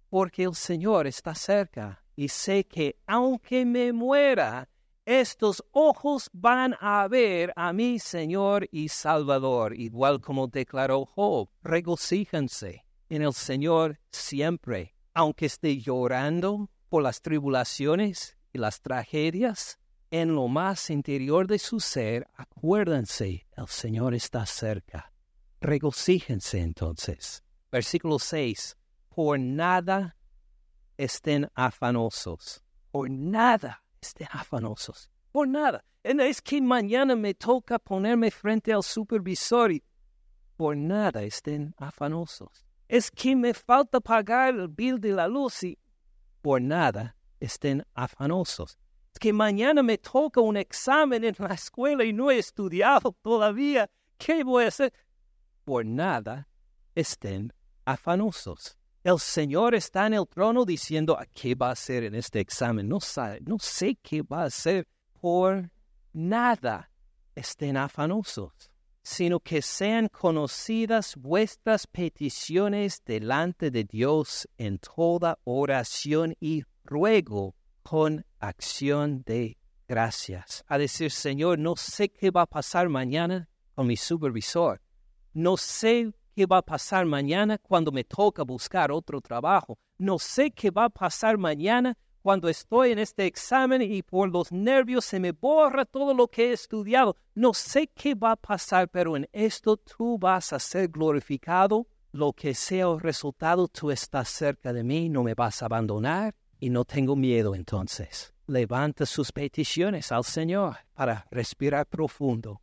[0.09, 4.67] porque el Señor está cerca y sé que aunque me muera,
[5.05, 11.47] estos ojos van a ver a mi Señor y Salvador, igual como declaró Job.
[11.63, 19.79] Regocíjense en el Señor siempre, aunque esté llorando por las tribulaciones y las tragedias.
[20.11, 25.13] En lo más interior de su ser, acuérdense, el Señor está cerca.
[25.61, 27.45] Regocíjense entonces.
[27.71, 28.75] Versículo 6.
[29.07, 30.17] Por nada
[30.99, 32.61] estén afanosos.
[32.91, 35.09] Por nada estén afanosos.
[35.31, 35.83] Por nada.
[36.03, 39.83] Es que mañana me toca ponerme frente al supervisor y
[40.57, 42.65] por nada estén afanosos.
[42.87, 45.77] Es que me falta pagar el bill de la luz y
[46.41, 48.77] por nada estén afanosos.
[49.13, 53.89] Es que mañana me toca un examen en la escuela y no he estudiado todavía.
[54.17, 54.93] ¿Qué voy a hacer?
[55.63, 56.49] Por nada
[56.93, 57.53] estén
[57.85, 58.78] afanosos.
[59.09, 62.87] El Señor está en el trono diciendo, ¿qué va a hacer en este examen?
[62.87, 64.87] No, sabe, no sé qué va a hacer.
[65.19, 65.71] Por
[66.13, 66.91] nada
[67.33, 68.69] estén afanosos,
[69.01, 78.23] sino que sean conocidas vuestras peticiones delante de Dios en toda oración y ruego con
[78.37, 80.63] acción de gracias.
[80.67, 84.79] A decir, Señor, no sé qué va a pasar mañana con mi supervisor.
[85.33, 89.77] No sé qué va a pasar mañana cuando me toca buscar otro trabajo.
[89.97, 94.51] No sé qué va a pasar mañana cuando estoy en este examen y por los
[94.51, 97.15] nervios se me borra todo lo que he estudiado.
[97.33, 101.87] No sé qué va a pasar, pero en esto tú vas a ser glorificado.
[102.11, 106.35] Lo que sea el resultado, tú estás cerca de mí, no me vas a abandonar
[106.59, 108.33] y no tengo miedo entonces.
[108.47, 112.61] Levanta sus peticiones al Señor para respirar profundo.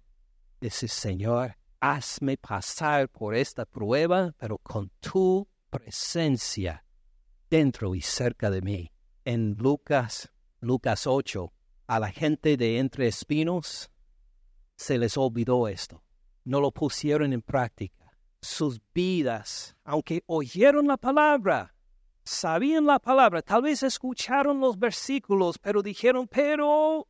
[0.60, 6.84] Dice, Señor, hazme pasar por esta prueba, pero con tu presencia
[7.50, 8.90] dentro y cerca de mí.
[9.24, 11.52] En Lucas, Lucas 8,
[11.86, 13.90] a la gente de entre espinos
[14.76, 16.02] se les olvidó esto.
[16.44, 18.12] No lo pusieron en práctica.
[18.40, 21.74] Sus vidas, aunque oyeron la palabra,
[22.22, 27.08] sabían la palabra, tal vez escucharon los versículos, pero dijeron, pero,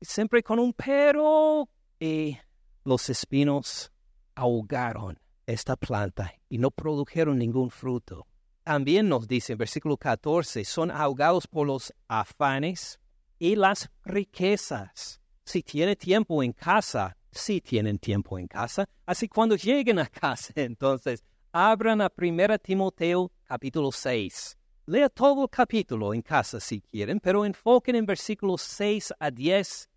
[0.00, 2.36] siempre con un pero, y
[2.84, 3.92] los espinos
[4.34, 8.26] ahogaron esta planta y no produjeron ningún fruto.
[8.62, 12.98] También nos dice en versículo 14, son ahogados por los afanes
[13.38, 15.20] y las riquezas.
[15.44, 18.88] Si tiene tiempo en casa, si tienen tiempo en casa.
[19.04, 24.56] Así cuando lleguen a casa, entonces, abran a 1 Timoteo capítulo 6.
[24.86, 29.90] Lea todo el capítulo en casa si quieren, pero enfoquen en versículos 6 a 10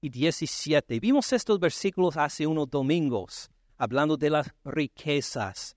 [0.00, 1.00] y 17.
[1.00, 5.76] Vimos estos versículos hace unos domingos hablando de las riquezas.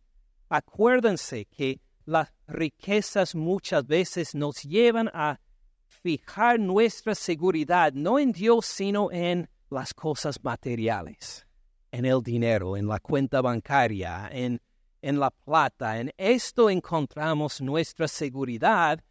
[0.50, 5.39] Acuérdense que las riquezas muchas veces nos llevan a
[5.86, 11.45] fijar nuestra seguridad no en Dios, sino en las cosas materiales,
[11.91, 14.62] en el dinero, en la cuenta bancaria, en,
[15.02, 16.00] en la plata.
[16.00, 19.04] En esto encontramos nuestra seguridad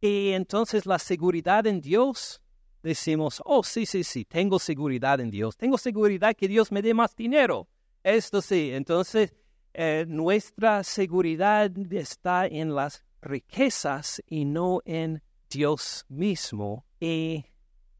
[0.00, 2.42] Y entonces la seguridad en Dios,
[2.82, 6.92] decimos, oh, sí, sí, sí, tengo seguridad en Dios, tengo seguridad que Dios me dé
[6.92, 7.68] más dinero.
[8.04, 9.34] Esto sí, entonces
[9.72, 16.84] eh, nuestra seguridad está en las riquezas y no en Dios mismo.
[17.00, 17.46] Y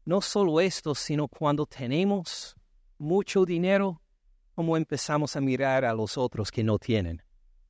[0.05, 2.55] no solo esto, sino cuando tenemos
[2.99, 3.99] mucho dinero,
[4.53, 7.23] como empezamos a mirar a los otros que no tienen.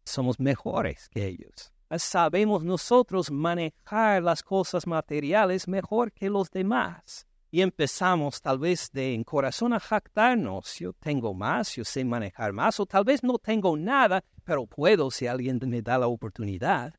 [0.04, 1.72] Somos mejores que ellos.
[1.98, 7.26] Sabemos nosotros manejar las cosas materiales mejor que los demás.
[7.56, 10.78] Y empezamos tal vez de en corazón a jactarnos.
[10.78, 15.10] Yo tengo más, yo sé manejar más, o tal vez no tengo nada, pero puedo
[15.10, 16.94] si alguien me da la oportunidad.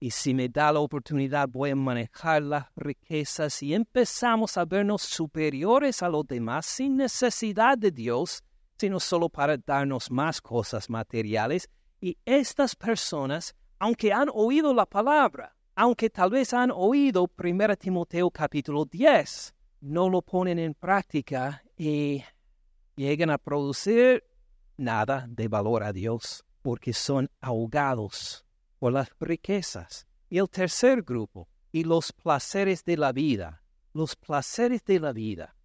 [0.00, 5.02] Y si me da la oportunidad, voy a manejar las riquezas y empezamos a vernos
[5.02, 8.42] superiores a los demás sin necesidad de Dios,
[8.76, 11.70] sino solo para darnos más cosas materiales.
[12.00, 18.32] Y estas personas, aunque han oído la palabra, aunque tal vez han oído 1 Timoteo
[18.32, 22.22] capítulo 10, no lo ponen en práctica y
[22.96, 24.24] llegan a producir
[24.76, 28.44] nada de valor a Dios, porque son ahogados
[28.78, 30.06] por las riquezas.
[30.28, 33.62] Y el tercer grupo, y los placeres de la vida.
[33.92, 35.56] Los placeres de la vida.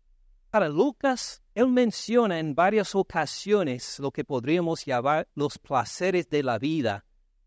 [0.49, 6.59] Para Lucas, él menciona en varias ocasiones lo que podríamos llamar los placeres de la
[6.59, 7.05] vida.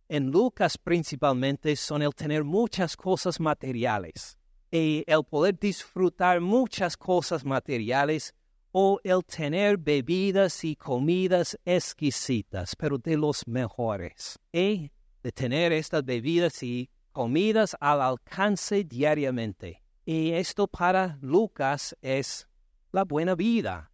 [0.09, 4.39] En Lucas principalmente son el tener muchas cosas materiales
[4.75, 8.35] y el poder disfrutar muchas cosas materiales
[8.73, 14.37] o el tener bebidas y comidas exquisitas, pero de los mejores.
[14.53, 14.91] Y
[15.23, 19.81] de tener estas bebidas y comidas al alcance diariamente.
[20.05, 22.49] Y esto para Lucas es
[22.91, 23.93] la buena vida,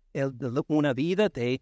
[0.67, 1.61] una vida de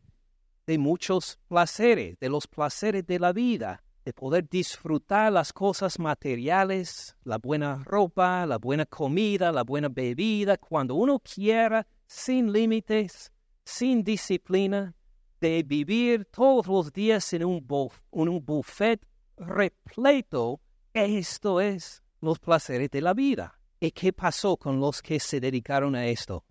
[0.78, 7.36] muchos placeres, de los placeres de la vida, de poder disfrutar las cosas materiales, la
[7.36, 13.30] buena ropa, la buena comida, la buena bebida, cuando uno quiera, sin límites,
[13.66, 14.94] sin disciplina,
[15.42, 17.66] de vivir todos los días en un,
[18.12, 19.06] en un buffet
[19.36, 20.62] repleto,
[20.94, 23.60] esto es los placeres de la vida.
[23.78, 26.46] ¿Y qué pasó con los que se dedicaron a esto?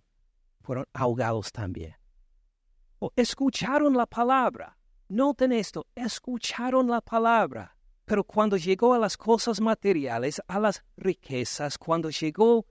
[0.61, 1.95] Fueron ahogados también.
[2.99, 4.76] O escucharon la palabra.
[5.09, 7.75] Noten esto, escucharon la palabra.
[8.05, 12.65] Pero cuando llegó a las cosas materiales, a las riquezas, cuando llegó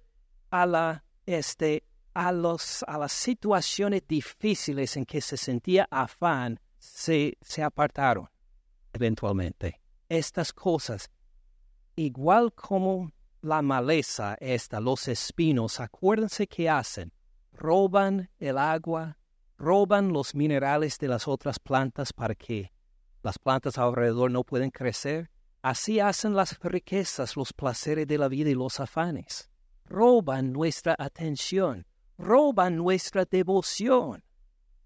[0.50, 1.84] a la este
[2.14, 8.28] a los a las situaciones difíciles en que se sentía afán, se, se apartaron
[8.94, 11.10] eventualmente estas cosas,
[11.96, 13.12] igual como
[13.42, 17.12] la maleza esta, los espinos, acuérdense que hacen,
[17.52, 19.18] roban el agua,
[19.58, 22.72] roban los minerales de las otras plantas para que
[23.22, 25.30] las plantas alrededor no pueden crecer.
[25.62, 29.50] Así hacen las riquezas, los placeres de la vida y los afanes.
[29.84, 31.86] Roban nuestra atención,
[32.18, 34.22] roban nuestra devoción.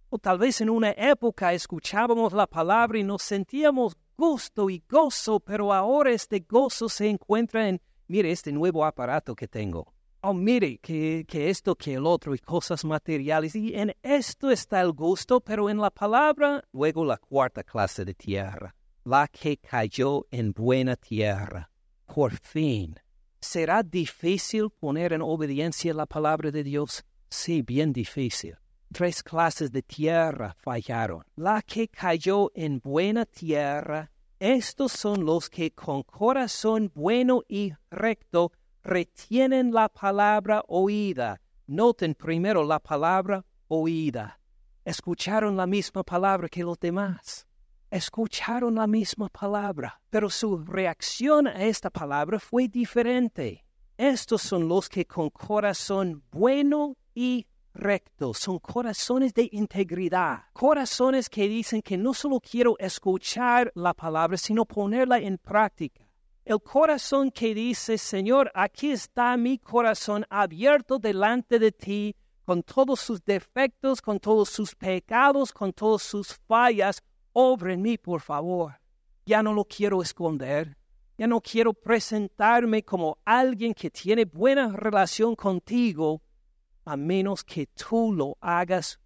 [0.08, 5.40] O tal vez en una época escuchábamos la palabra y nos sentíamos gusto y gozo,
[5.40, 9.92] pero ahora este gozo se encuentra en, mire, este nuevo aparato que tengo.
[10.22, 13.54] Oh, mire, que, esto, que el otro, y cosas materiales.
[13.56, 18.14] Y en esto está el gusto, pero en la palabra, luego la cuarta clase de
[18.14, 21.70] tierra, la que cayó en buena tierra.
[22.06, 22.96] Por fin,
[23.40, 27.04] ¿será difícil poner en obediencia la palabra de Dios?
[27.28, 28.56] Sí, bien difícil
[28.92, 31.24] tres clases de tierra fallaron.
[31.36, 38.52] La que cayó en buena tierra, estos son los que con corazón bueno y recto
[38.82, 41.40] retienen la palabra oída.
[41.66, 44.40] Noten primero la palabra oída.
[44.84, 47.46] Escucharon la misma palabra que los demás.
[47.90, 53.64] Escucharon la misma palabra, pero su reacción a esta palabra fue diferente.
[53.96, 61.48] Estos son los que con corazón bueno y rectos, son corazones de integridad, corazones que
[61.48, 66.09] dicen que no solo quiero escuchar la palabra, sino ponerla en práctica.
[66.50, 72.98] El corazón que dice, Señor, aquí está mi corazón abierto delante de ti, con todos
[72.98, 78.80] sus defectos, con todos sus pecados, con todas sus fallas, obra en mí, por favor.
[79.24, 80.76] Ya no lo quiero esconder,
[81.16, 86.20] ya no quiero presentarme como alguien que tiene buena relación contigo,
[86.84, 88.98] a menos que tú lo hagas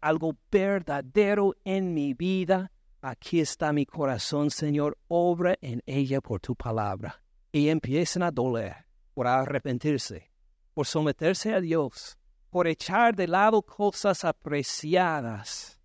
[0.00, 2.70] algo verdadero en mi vida.
[3.02, 7.20] Aquí está mi corazón, Señor, obra en ella por tu palabra.
[7.50, 10.30] Y empiezan a doler por arrepentirse,
[10.72, 12.16] por someterse a Dios,
[12.48, 15.80] por echar de lado cosas apreciadas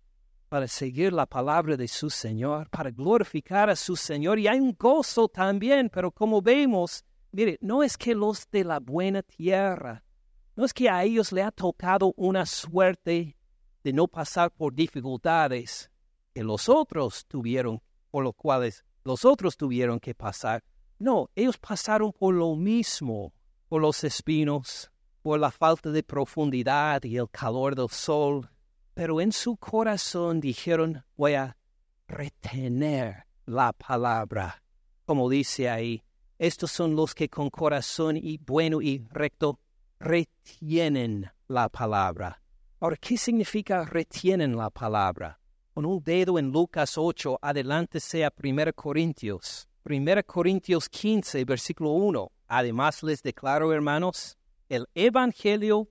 [0.48, 4.38] para seguir la palabra de su Señor, para glorificar a su Señor.
[4.38, 8.80] Y hay un gozo también, pero como vemos, Mire, no es que los de la
[8.80, 10.02] buena tierra,
[10.56, 13.36] no es que a ellos le ha tocado una suerte
[13.84, 15.90] de no pasar por dificultades
[16.46, 20.62] los otros tuvieron, por los cuales los otros tuvieron que pasar.
[20.98, 23.32] No, ellos pasaron por lo mismo,
[23.68, 24.90] por los espinos,
[25.22, 28.48] por la falta de profundidad y el calor del sol,
[28.94, 31.56] pero en su corazón dijeron, voy a
[32.06, 34.62] retener la palabra.
[35.06, 36.02] Como dice ahí,
[36.38, 39.58] estos son los que con corazón y bueno y recto
[39.98, 42.42] retienen la palabra.
[42.80, 45.38] Ahora, ¿qué significa retienen la palabra?
[45.78, 49.68] Con un dedo en Lucas 8, adelante sea 1 Corintios.
[49.84, 52.32] 1 Corintios 15, versículo 1.
[52.48, 54.36] Además les declaro, hermanos,
[54.68, 55.88] el evangelio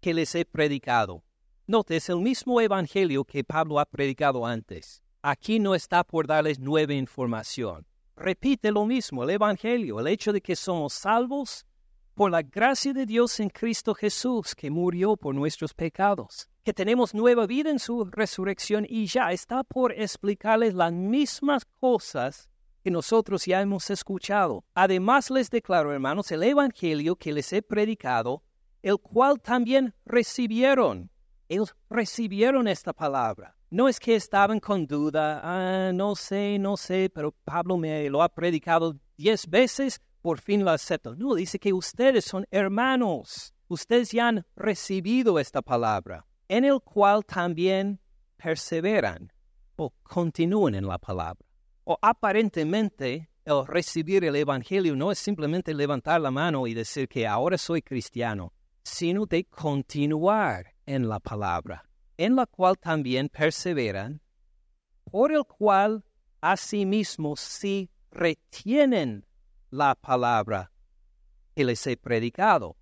[0.00, 1.22] que les he predicado.
[1.68, 5.04] Note, es el mismo evangelio que Pablo ha predicado antes.
[5.22, 7.86] Aquí no está por darles nueva información.
[8.16, 11.64] Repite lo mismo, el evangelio, el hecho de que somos salvos
[12.12, 17.14] por la gracia de Dios en Cristo Jesús, que murió por nuestros pecados, que tenemos
[17.14, 22.50] nueva vida en su resurrección y ya está por explicarles las mismas cosas
[22.84, 24.66] que nosotros ya hemos escuchado.
[24.74, 28.42] Además les declaro, hermanos, el Evangelio que les he predicado,
[28.82, 31.10] el cual también recibieron.
[31.48, 33.56] Ellos recibieron esta palabra.
[33.70, 38.22] No es que estaban con duda, ah, no sé, no sé, pero Pablo me lo
[38.22, 41.16] ha predicado diez veces, por fin lo acepto.
[41.16, 43.54] No, dice que ustedes son hermanos.
[43.68, 48.00] Ustedes ya han recibido esta palabra, en el cual también
[48.36, 49.32] perseveran
[49.76, 51.44] o continúan en la palabra.
[51.84, 57.26] O aparentemente el recibir el Evangelio no es simplemente levantar la mano y decir que
[57.26, 64.20] ahora soy cristiano, sino de continuar en la palabra, en la cual también perseveran,
[65.04, 66.04] por el cual
[66.40, 69.26] asimismo si retienen
[69.70, 70.70] la palabra
[71.54, 72.76] que les he predicado.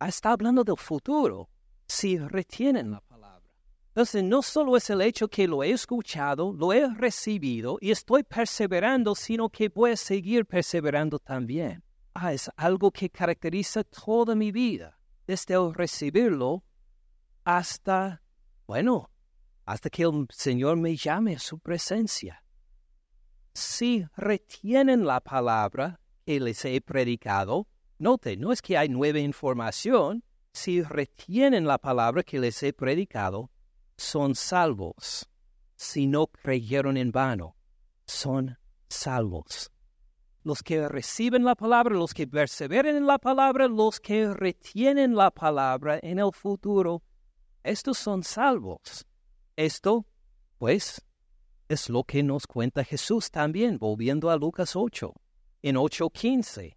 [0.00, 1.48] Está hablando del futuro,
[1.90, 3.52] si retienen la palabra.
[3.88, 8.22] Entonces, no solo es el hecho que lo he escuchado, lo he recibido y estoy
[8.22, 11.82] perseverando, sino que voy a seguir perseverando también.
[12.14, 16.62] Ah, es algo que caracteriza toda mi vida, desde el recibirlo
[17.44, 18.22] hasta,
[18.68, 19.10] bueno,
[19.64, 22.44] hasta que el Señor me llame a su presencia.
[23.52, 27.66] Si retienen la palabra, les he predicado,
[27.98, 30.22] note, no es que hay nueva información,
[30.52, 33.50] si retienen la palabra que les he predicado,
[33.96, 35.28] son salvos.
[35.76, 37.56] Si no creyeron en vano,
[38.06, 39.70] son salvos.
[40.42, 45.30] Los que reciben la palabra, los que perseveren en la palabra, los que retienen la
[45.30, 47.02] palabra en el futuro,
[47.62, 49.06] estos son salvos.
[49.56, 50.06] Esto,
[50.58, 51.04] pues,
[51.68, 55.12] es lo que nos cuenta Jesús también, volviendo a Lucas 8
[55.62, 56.76] en 8.15.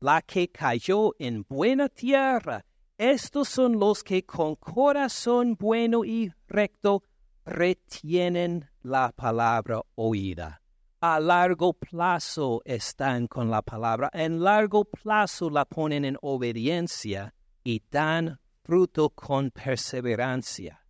[0.00, 2.64] La que cayó en buena tierra,
[3.00, 7.02] estos son los que con corazón bueno y recto
[7.46, 10.60] retienen la palabra oída.
[11.00, 17.34] A largo plazo están con la palabra, en largo plazo la ponen en obediencia
[17.64, 20.84] y dan fruto con perseverancia.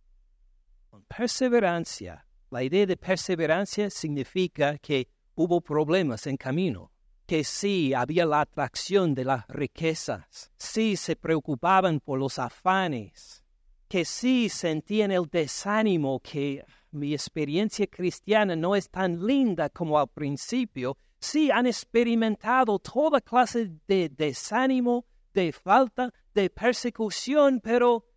[0.89, 2.27] Con perseverancia.
[2.49, 6.90] La idea de perseverancia significa que hubo problemas en camino
[7.31, 13.41] que sí había la atracción de las riquezas, sí se preocupaban por los afanes,
[13.87, 20.09] que sí sentían el desánimo que mi experiencia cristiana no es tan linda como al
[20.09, 28.07] principio, sí han experimentado toda clase de desánimo, de falta, de persecución, pero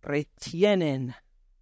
[0.00, 1.12] retienen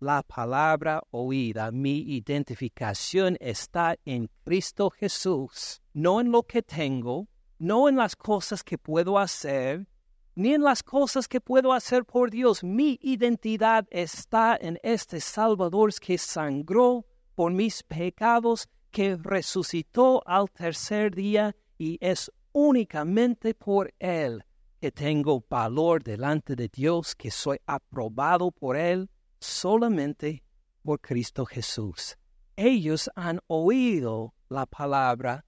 [0.02, 1.70] la palabra oída.
[1.70, 7.28] Mi identificación está en Cristo Jesús, no en lo que tengo,
[7.58, 9.86] no en las cosas que puedo hacer,
[10.34, 12.64] ni en las cosas que puedo hacer por Dios.
[12.64, 21.14] Mi identidad está en este Salvador que sangró por mis pecados, que resucitó al tercer
[21.14, 24.44] día y es únicamente por Él
[24.80, 29.08] que tengo valor delante de Dios, que soy aprobado por Él
[29.42, 30.44] solamente
[30.82, 32.16] por Cristo Jesús.
[32.56, 35.44] Ellos han oído la palabra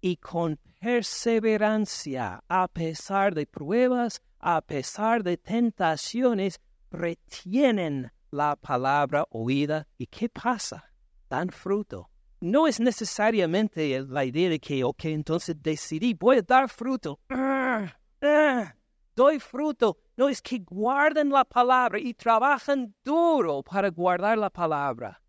[0.00, 6.60] y con perseverancia, a pesar de pruebas, a pesar de tentaciones,
[6.90, 9.86] retienen la palabra oída.
[9.98, 10.84] ¿Y qué pasa?
[11.28, 12.10] Dan fruto.
[12.40, 17.18] No es necesariamente la idea de que, ok, entonces decidí, voy a dar fruto.
[17.30, 18.74] Ah, ah,
[19.14, 19.98] doy fruto.
[20.16, 25.20] No es que guarden la palabra y trabajan duro para guardar la palabra.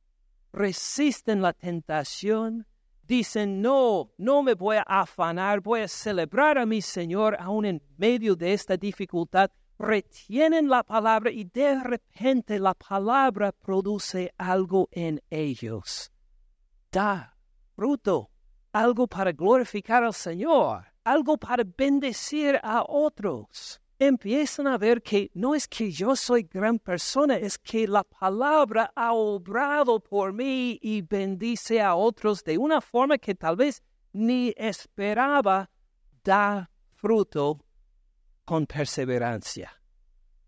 [0.53, 2.65] Resisten la tentación,
[3.03, 7.83] dicen, no, no me voy a afanar, voy a celebrar a mi Señor aún en
[7.97, 15.21] medio de esta dificultad, retienen la palabra y de repente la palabra produce algo en
[15.29, 16.13] ellos.
[16.89, 17.35] Da
[17.75, 18.31] fruto,
[18.71, 25.55] algo para glorificar al Señor, algo para bendecir a otros empiezan a ver que no
[25.55, 31.01] es que yo soy gran persona, es que la palabra ha obrado por mí y
[31.01, 33.81] bendice a otros de una forma que tal vez
[34.13, 35.69] ni esperaba,
[36.23, 37.63] da fruto
[38.45, 39.71] con perseverancia.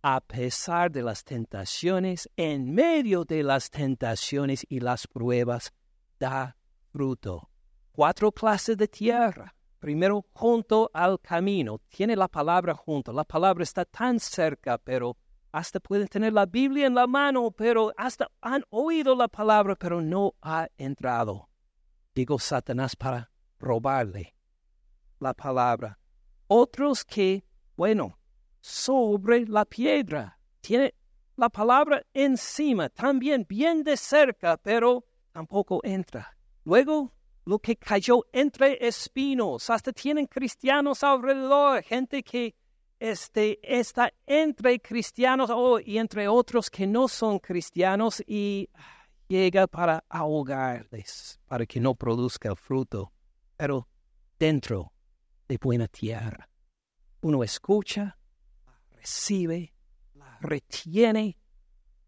[0.02, 5.74] A pesar de las tentaciones, en medio de las tentaciones y las pruebas,
[6.18, 6.56] da
[6.92, 7.50] fruto.
[7.92, 11.80] Cuatro clases de tierra primero junto al camino.
[11.90, 13.12] Tiene la palabra junto.
[13.12, 15.18] La palabra está tan cerca, pero
[15.52, 20.02] hasta pueden tener la Biblia en la mano, pero hasta han oído la palabra, pero
[20.02, 21.50] no ha entrado.
[22.14, 24.36] Digo Satanás para robarle
[25.20, 25.98] la palabra.
[26.48, 27.44] Otros que,
[27.76, 28.20] bueno,
[28.60, 30.40] sobre la piedra.
[30.62, 30.94] Tiene
[31.36, 36.36] la palabra encima, también bien de cerca, pero tampoco entra.
[36.66, 37.14] Luego
[37.50, 42.54] lo que cayó entre espinos, hasta tienen cristianos alrededor, gente que
[43.00, 48.70] este, está entre cristianos oh, y entre otros que no son cristianos y
[49.28, 53.12] llega para ahogarles, para que no produzca fruto,
[53.58, 53.88] pero
[54.38, 54.94] dentro
[55.48, 56.48] de buena tierra.
[57.22, 58.16] Uno escucha,
[58.92, 59.74] recibe,
[60.14, 61.36] la retiene,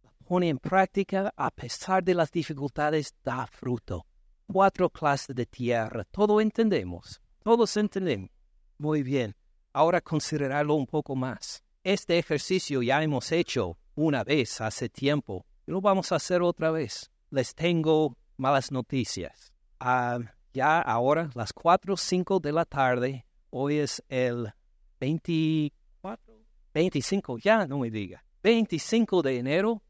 [0.04, 4.06] la pone en práctica, a pesar de las dificultades, da fruto
[4.52, 6.04] cuatro clases de tierra.
[6.12, 7.22] Todo entendemos.
[7.43, 8.30] Todos entendemos.
[8.78, 9.36] Muy bien.
[9.74, 11.64] Ahora considerarlo un poco más.
[11.84, 15.45] Este ejercicio ya hemos hecho una vez hace tiempo.
[15.66, 17.12] Y lo vamos a hacer otra vez.
[17.30, 19.54] Les tengo malas noticias.
[19.80, 20.20] Ah,
[20.54, 24.52] ya ahora, las cuatro o cinco de la tarde, hoy es el
[24.99, 26.36] 24,
[26.74, 28.24] 25, ya no me diga.
[28.43, 29.82] 25 de enero,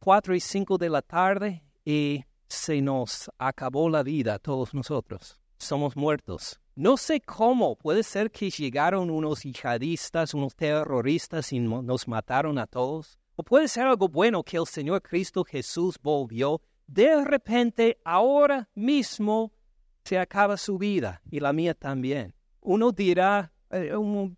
[0.00, 5.38] 4 y 5 de la tarde, y se nos acabó la vida a todos nosotros.
[5.58, 6.60] Somos muertos.
[6.74, 12.66] No sé cómo, puede ser que llegaron unos yihadistas, unos terroristas y nos mataron a
[12.66, 13.18] todos.
[13.34, 16.60] O puede ser algo bueno que el Señor Cristo Jesús volvió.
[16.86, 19.52] De repente, ahora mismo,
[20.04, 22.34] se acaba su vida y la mía también.
[22.60, 23.92] Uno dirá, eh,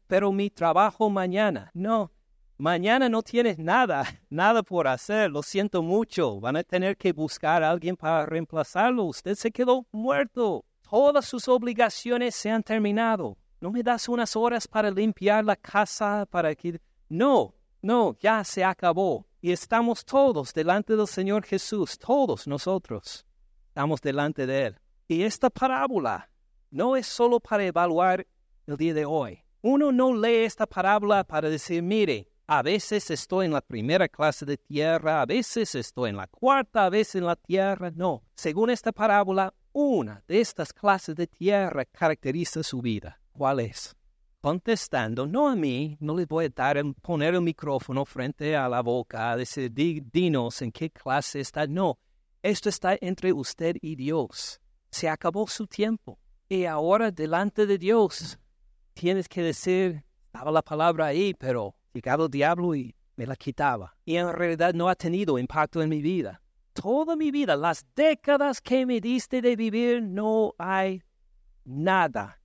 [0.07, 1.71] pero mi trabajo mañana.
[1.75, 2.13] No,
[2.61, 6.41] Mañana no tienes nada, nada por hacer, lo siento mucho.
[6.41, 9.05] Van a tener que buscar a alguien para reemplazarlo.
[9.05, 10.65] Usted se quedó muerto.
[10.91, 13.39] Todas sus obligaciones se han terminado.
[13.61, 16.27] ¿No me das unas horas para limpiar la casa?
[16.29, 16.81] Para que...
[17.09, 19.29] No, no, ya se acabó.
[19.41, 23.25] Y estamos todos delante del Señor Jesús, todos nosotros.
[23.69, 24.81] Estamos delante de Él.
[25.07, 26.29] Y esta parábola
[26.71, 28.27] no es solo para evaluar
[28.67, 29.45] el día de hoy.
[29.63, 34.47] Uno no lee esta parábola para decir, mire, a veces estoy en la primera clase
[34.47, 37.93] de tierra, a veces estoy en la cuarta, a veces en la tierra.
[37.95, 43.21] No, según esta parábola, una de estas clases de tierra caracteriza su vida.
[43.33, 43.95] ¿Cuál es?
[44.41, 48.81] Contestando, no a mí, no les voy a dar, poner el micrófono frente a la
[48.81, 51.67] boca, a decir, dinos en qué clase está.
[51.67, 51.99] No,
[52.43, 54.59] esto está entre usted y Dios.
[54.91, 56.19] Se acabó su tiempo.
[56.49, 58.39] Y ahora delante de Dios
[58.95, 61.75] tienes que decir, estaba la palabra ahí, pero
[62.29, 63.97] Diablo y me la quitaba.
[64.05, 66.41] Y en realidad no ha tenido impacto en mi vida.
[66.73, 71.03] Toda mi vida, las décadas que me diste de vivir, no hay
[71.65, 72.41] nada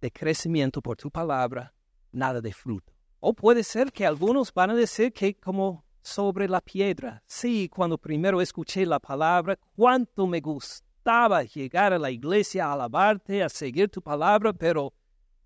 [0.00, 1.74] de crecimiento por tu palabra,
[2.12, 2.92] nada de fruto.
[3.20, 7.22] O puede ser que algunos van a decir que como sobre la piedra.
[7.26, 13.42] Sí, cuando primero escuché la palabra, cuánto me gustaba llegar a la iglesia a alabarte,
[13.42, 14.92] a seguir tu palabra, pero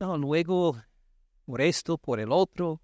[0.01, 0.77] no, luego
[1.47, 2.81] por esto, por el otro,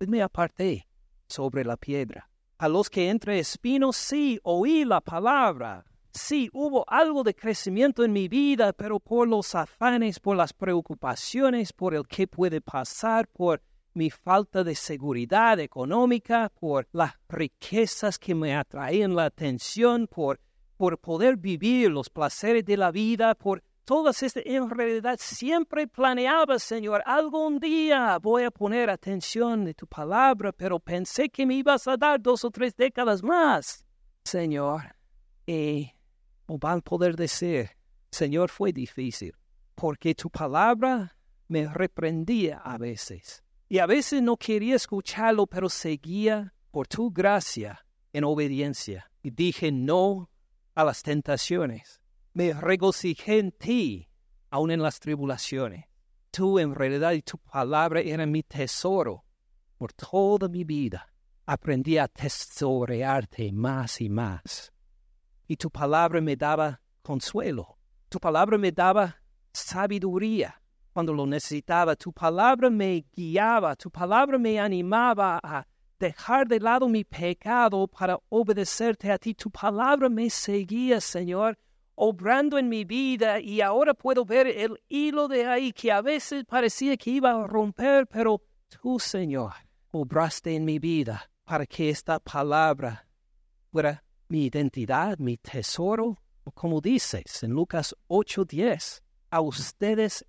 [0.00, 0.86] me aparté
[1.26, 2.28] sobre la piedra.
[2.58, 5.84] A los que entre espinos sí oí la palabra.
[6.12, 11.72] Sí hubo algo de crecimiento en mi vida, pero por los afanes, por las preocupaciones,
[11.72, 13.60] por el que puede pasar, por
[13.94, 20.40] mi falta de seguridad económica, por las riquezas que me atraían la atención, por,
[20.76, 26.58] por poder vivir los placeres de la vida, por todas estas, en realidad siempre planeaba,
[26.58, 31.86] Señor, algún día voy a poner atención de tu palabra, pero pensé que me ibas
[31.86, 33.84] a dar dos o tres décadas más,
[34.24, 34.96] Señor.
[35.46, 35.90] Y
[36.46, 37.70] van a poder decir,
[38.10, 39.34] Señor, fue difícil,
[39.74, 41.16] porque tu palabra
[41.48, 43.42] me reprendía a veces.
[43.68, 49.10] Y a veces no quería escucharlo, pero seguía por tu gracia en obediencia.
[49.22, 50.30] Y dije no
[50.74, 52.03] a las tentaciones
[52.34, 54.08] Me regocijé en ti,
[54.50, 55.84] aun en las tribulaciones.
[56.32, 59.24] Tú en realidad y tu palabra era mi tesoro
[59.78, 61.06] por toda mi vida.
[61.46, 64.72] Aprendí a tesorearte más y más.
[65.46, 67.78] Y tu palabra me daba consuelo.
[68.08, 69.16] Tu palabra me daba
[69.52, 70.60] sabiduría
[70.92, 71.94] cuando lo necesitaba.
[71.94, 73.76] Tu palabra me guiaba.
[73.76, 75.64] Tu palabra me animaba a
[76.00, 79.34] dejar de lado mi pecado para obedecerte a ti.
[79.34, 81.56] Tu palabra me seguía, Señor,
[81.94, 86.44] obrando en mi vida y ahora puedo ver el hilo de ahí que a veces
[86.44, 89.52] parecía que iba a romper, pero tú, Señor,
[89.90, 93.06] obraste en mi vida para que esta palabra
[93.70, 96.18] fuera mi identidad, mi tesoro,
[96.54, 100.24] como dices en Lucas 8:10, a ustedes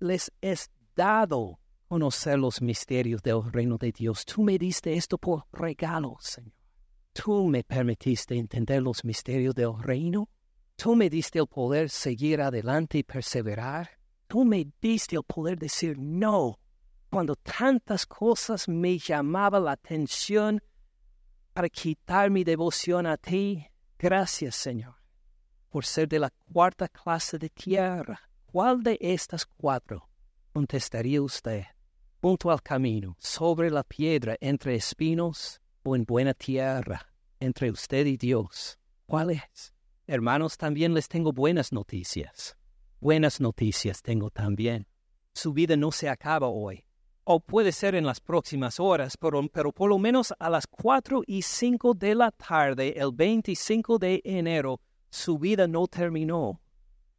[0.00, 1.58] les es dado
[1.88, 4.24] conocer los misterios del reino de Dios.
[4.24, 6.52] Tú me diste esto por regalo, Señor.
[7.12, 10.28] Tú me permitiste entender los misterios del reino.
[10.76, 13.90] Tú me diste el poder seguir adelante y perseverar.
[14.26, 16.58] Tú me diste el poder decir no
[17.10, 20.60] cuando tantas cosas me llamaban la atención
[21.52, 23.66] para quitar mi devoción a ti.
[23.98, 24.96] Gracias, Señor,
[25.70, 28.20] por ser de la cuarta clase de tierra.
[28.46, 30.08] ¿Cuál de estas cuatro
[30.52, 31.64] contestaría usted?
[32.26, 37.06] junto al camino, sobre la piedra, entre espinos o en buena tierra,
[37.38, 38.76] entre usted y Dios.
[39.06, 39.75] ¿Cuál es?
[40.08, 42.56] Hermanos, también les tengo buenas noticias.
[43.00, 44.86] Buenas noticias tengo también.
[45.34, 46.84] Su vida no se acaba hoy,
[47.24, 51.22] o puede ser en las próximas horas, pero, pero por lo menos a las cuatro
[51.26, 54.80] y cinco de la tarde, el 25 de enero,
[55.10, 56.60] su vida no terminó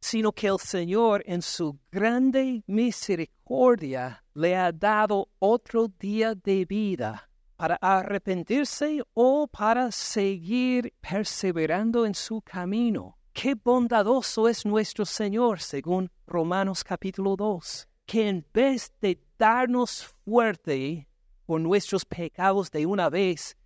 [0.00, 7.27] sino que el Señor en su grande misericordia le ha dado otro día de vida
[7.58, 13.18] para arrepentirse o para seguir perseverando en su camino.
[13.32, 21.08] Qué bondadoso es nuestro Señor, según Romanos capítulo 2, que en vez de darnos fuerte
[21.46, 23.56] por nuestros pecados de una vez,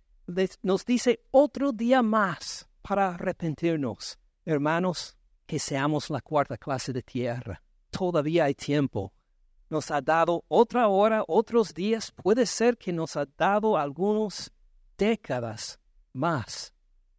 [0.63, 4.17] nos dice otro día más para arrepentirnos.
[4.43, 5.15] Hermanos,
[5.45, 7.61] que seamos la cuarta clase de tierra.
[7.91, 9.13] Todavía hay tiempo.
[9.73, 14.51] Nos ha dado otra hora, otros días, puede ser que nos ha dado algunas
[14.99, 15.79] décadas
[16.13, 16.75] más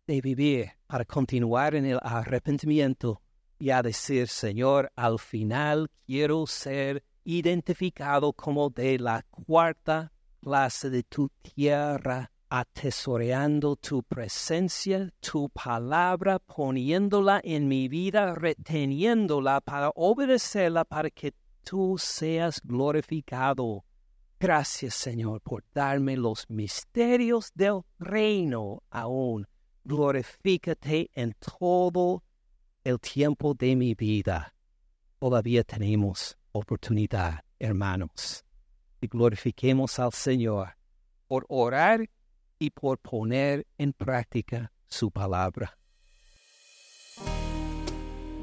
[0.06, 3.20] de vivir para continuar en el arrepentimiento
[3.58, 11.02] y a decir, Señor, al final quiero ser identificado como de la cuarta clase de
[11.02, 21.10] tu tierra atesoreando tu presencia, tu palabra, poniéndola en mi vida, reteniéndola para obedecerla, para
[21.10, 21.32] que
[21.64, 23.84] tú seas glorificado.
[24.38, 29.46] Gracias, Señor, por darme los misterios del reino aún.
[29.84, 32.22] Glorifícate en todo
[32.84, 34.54] el tiempo de mi vida.
[35.18, 38.44] Todavía tenemos oportunidad, hermanos.
[39.00, 40.76] Y glorifiquemos al Señor
[41.26, 42.08] por orar
[42.58, 45.78] y por poner en práctica su palabra.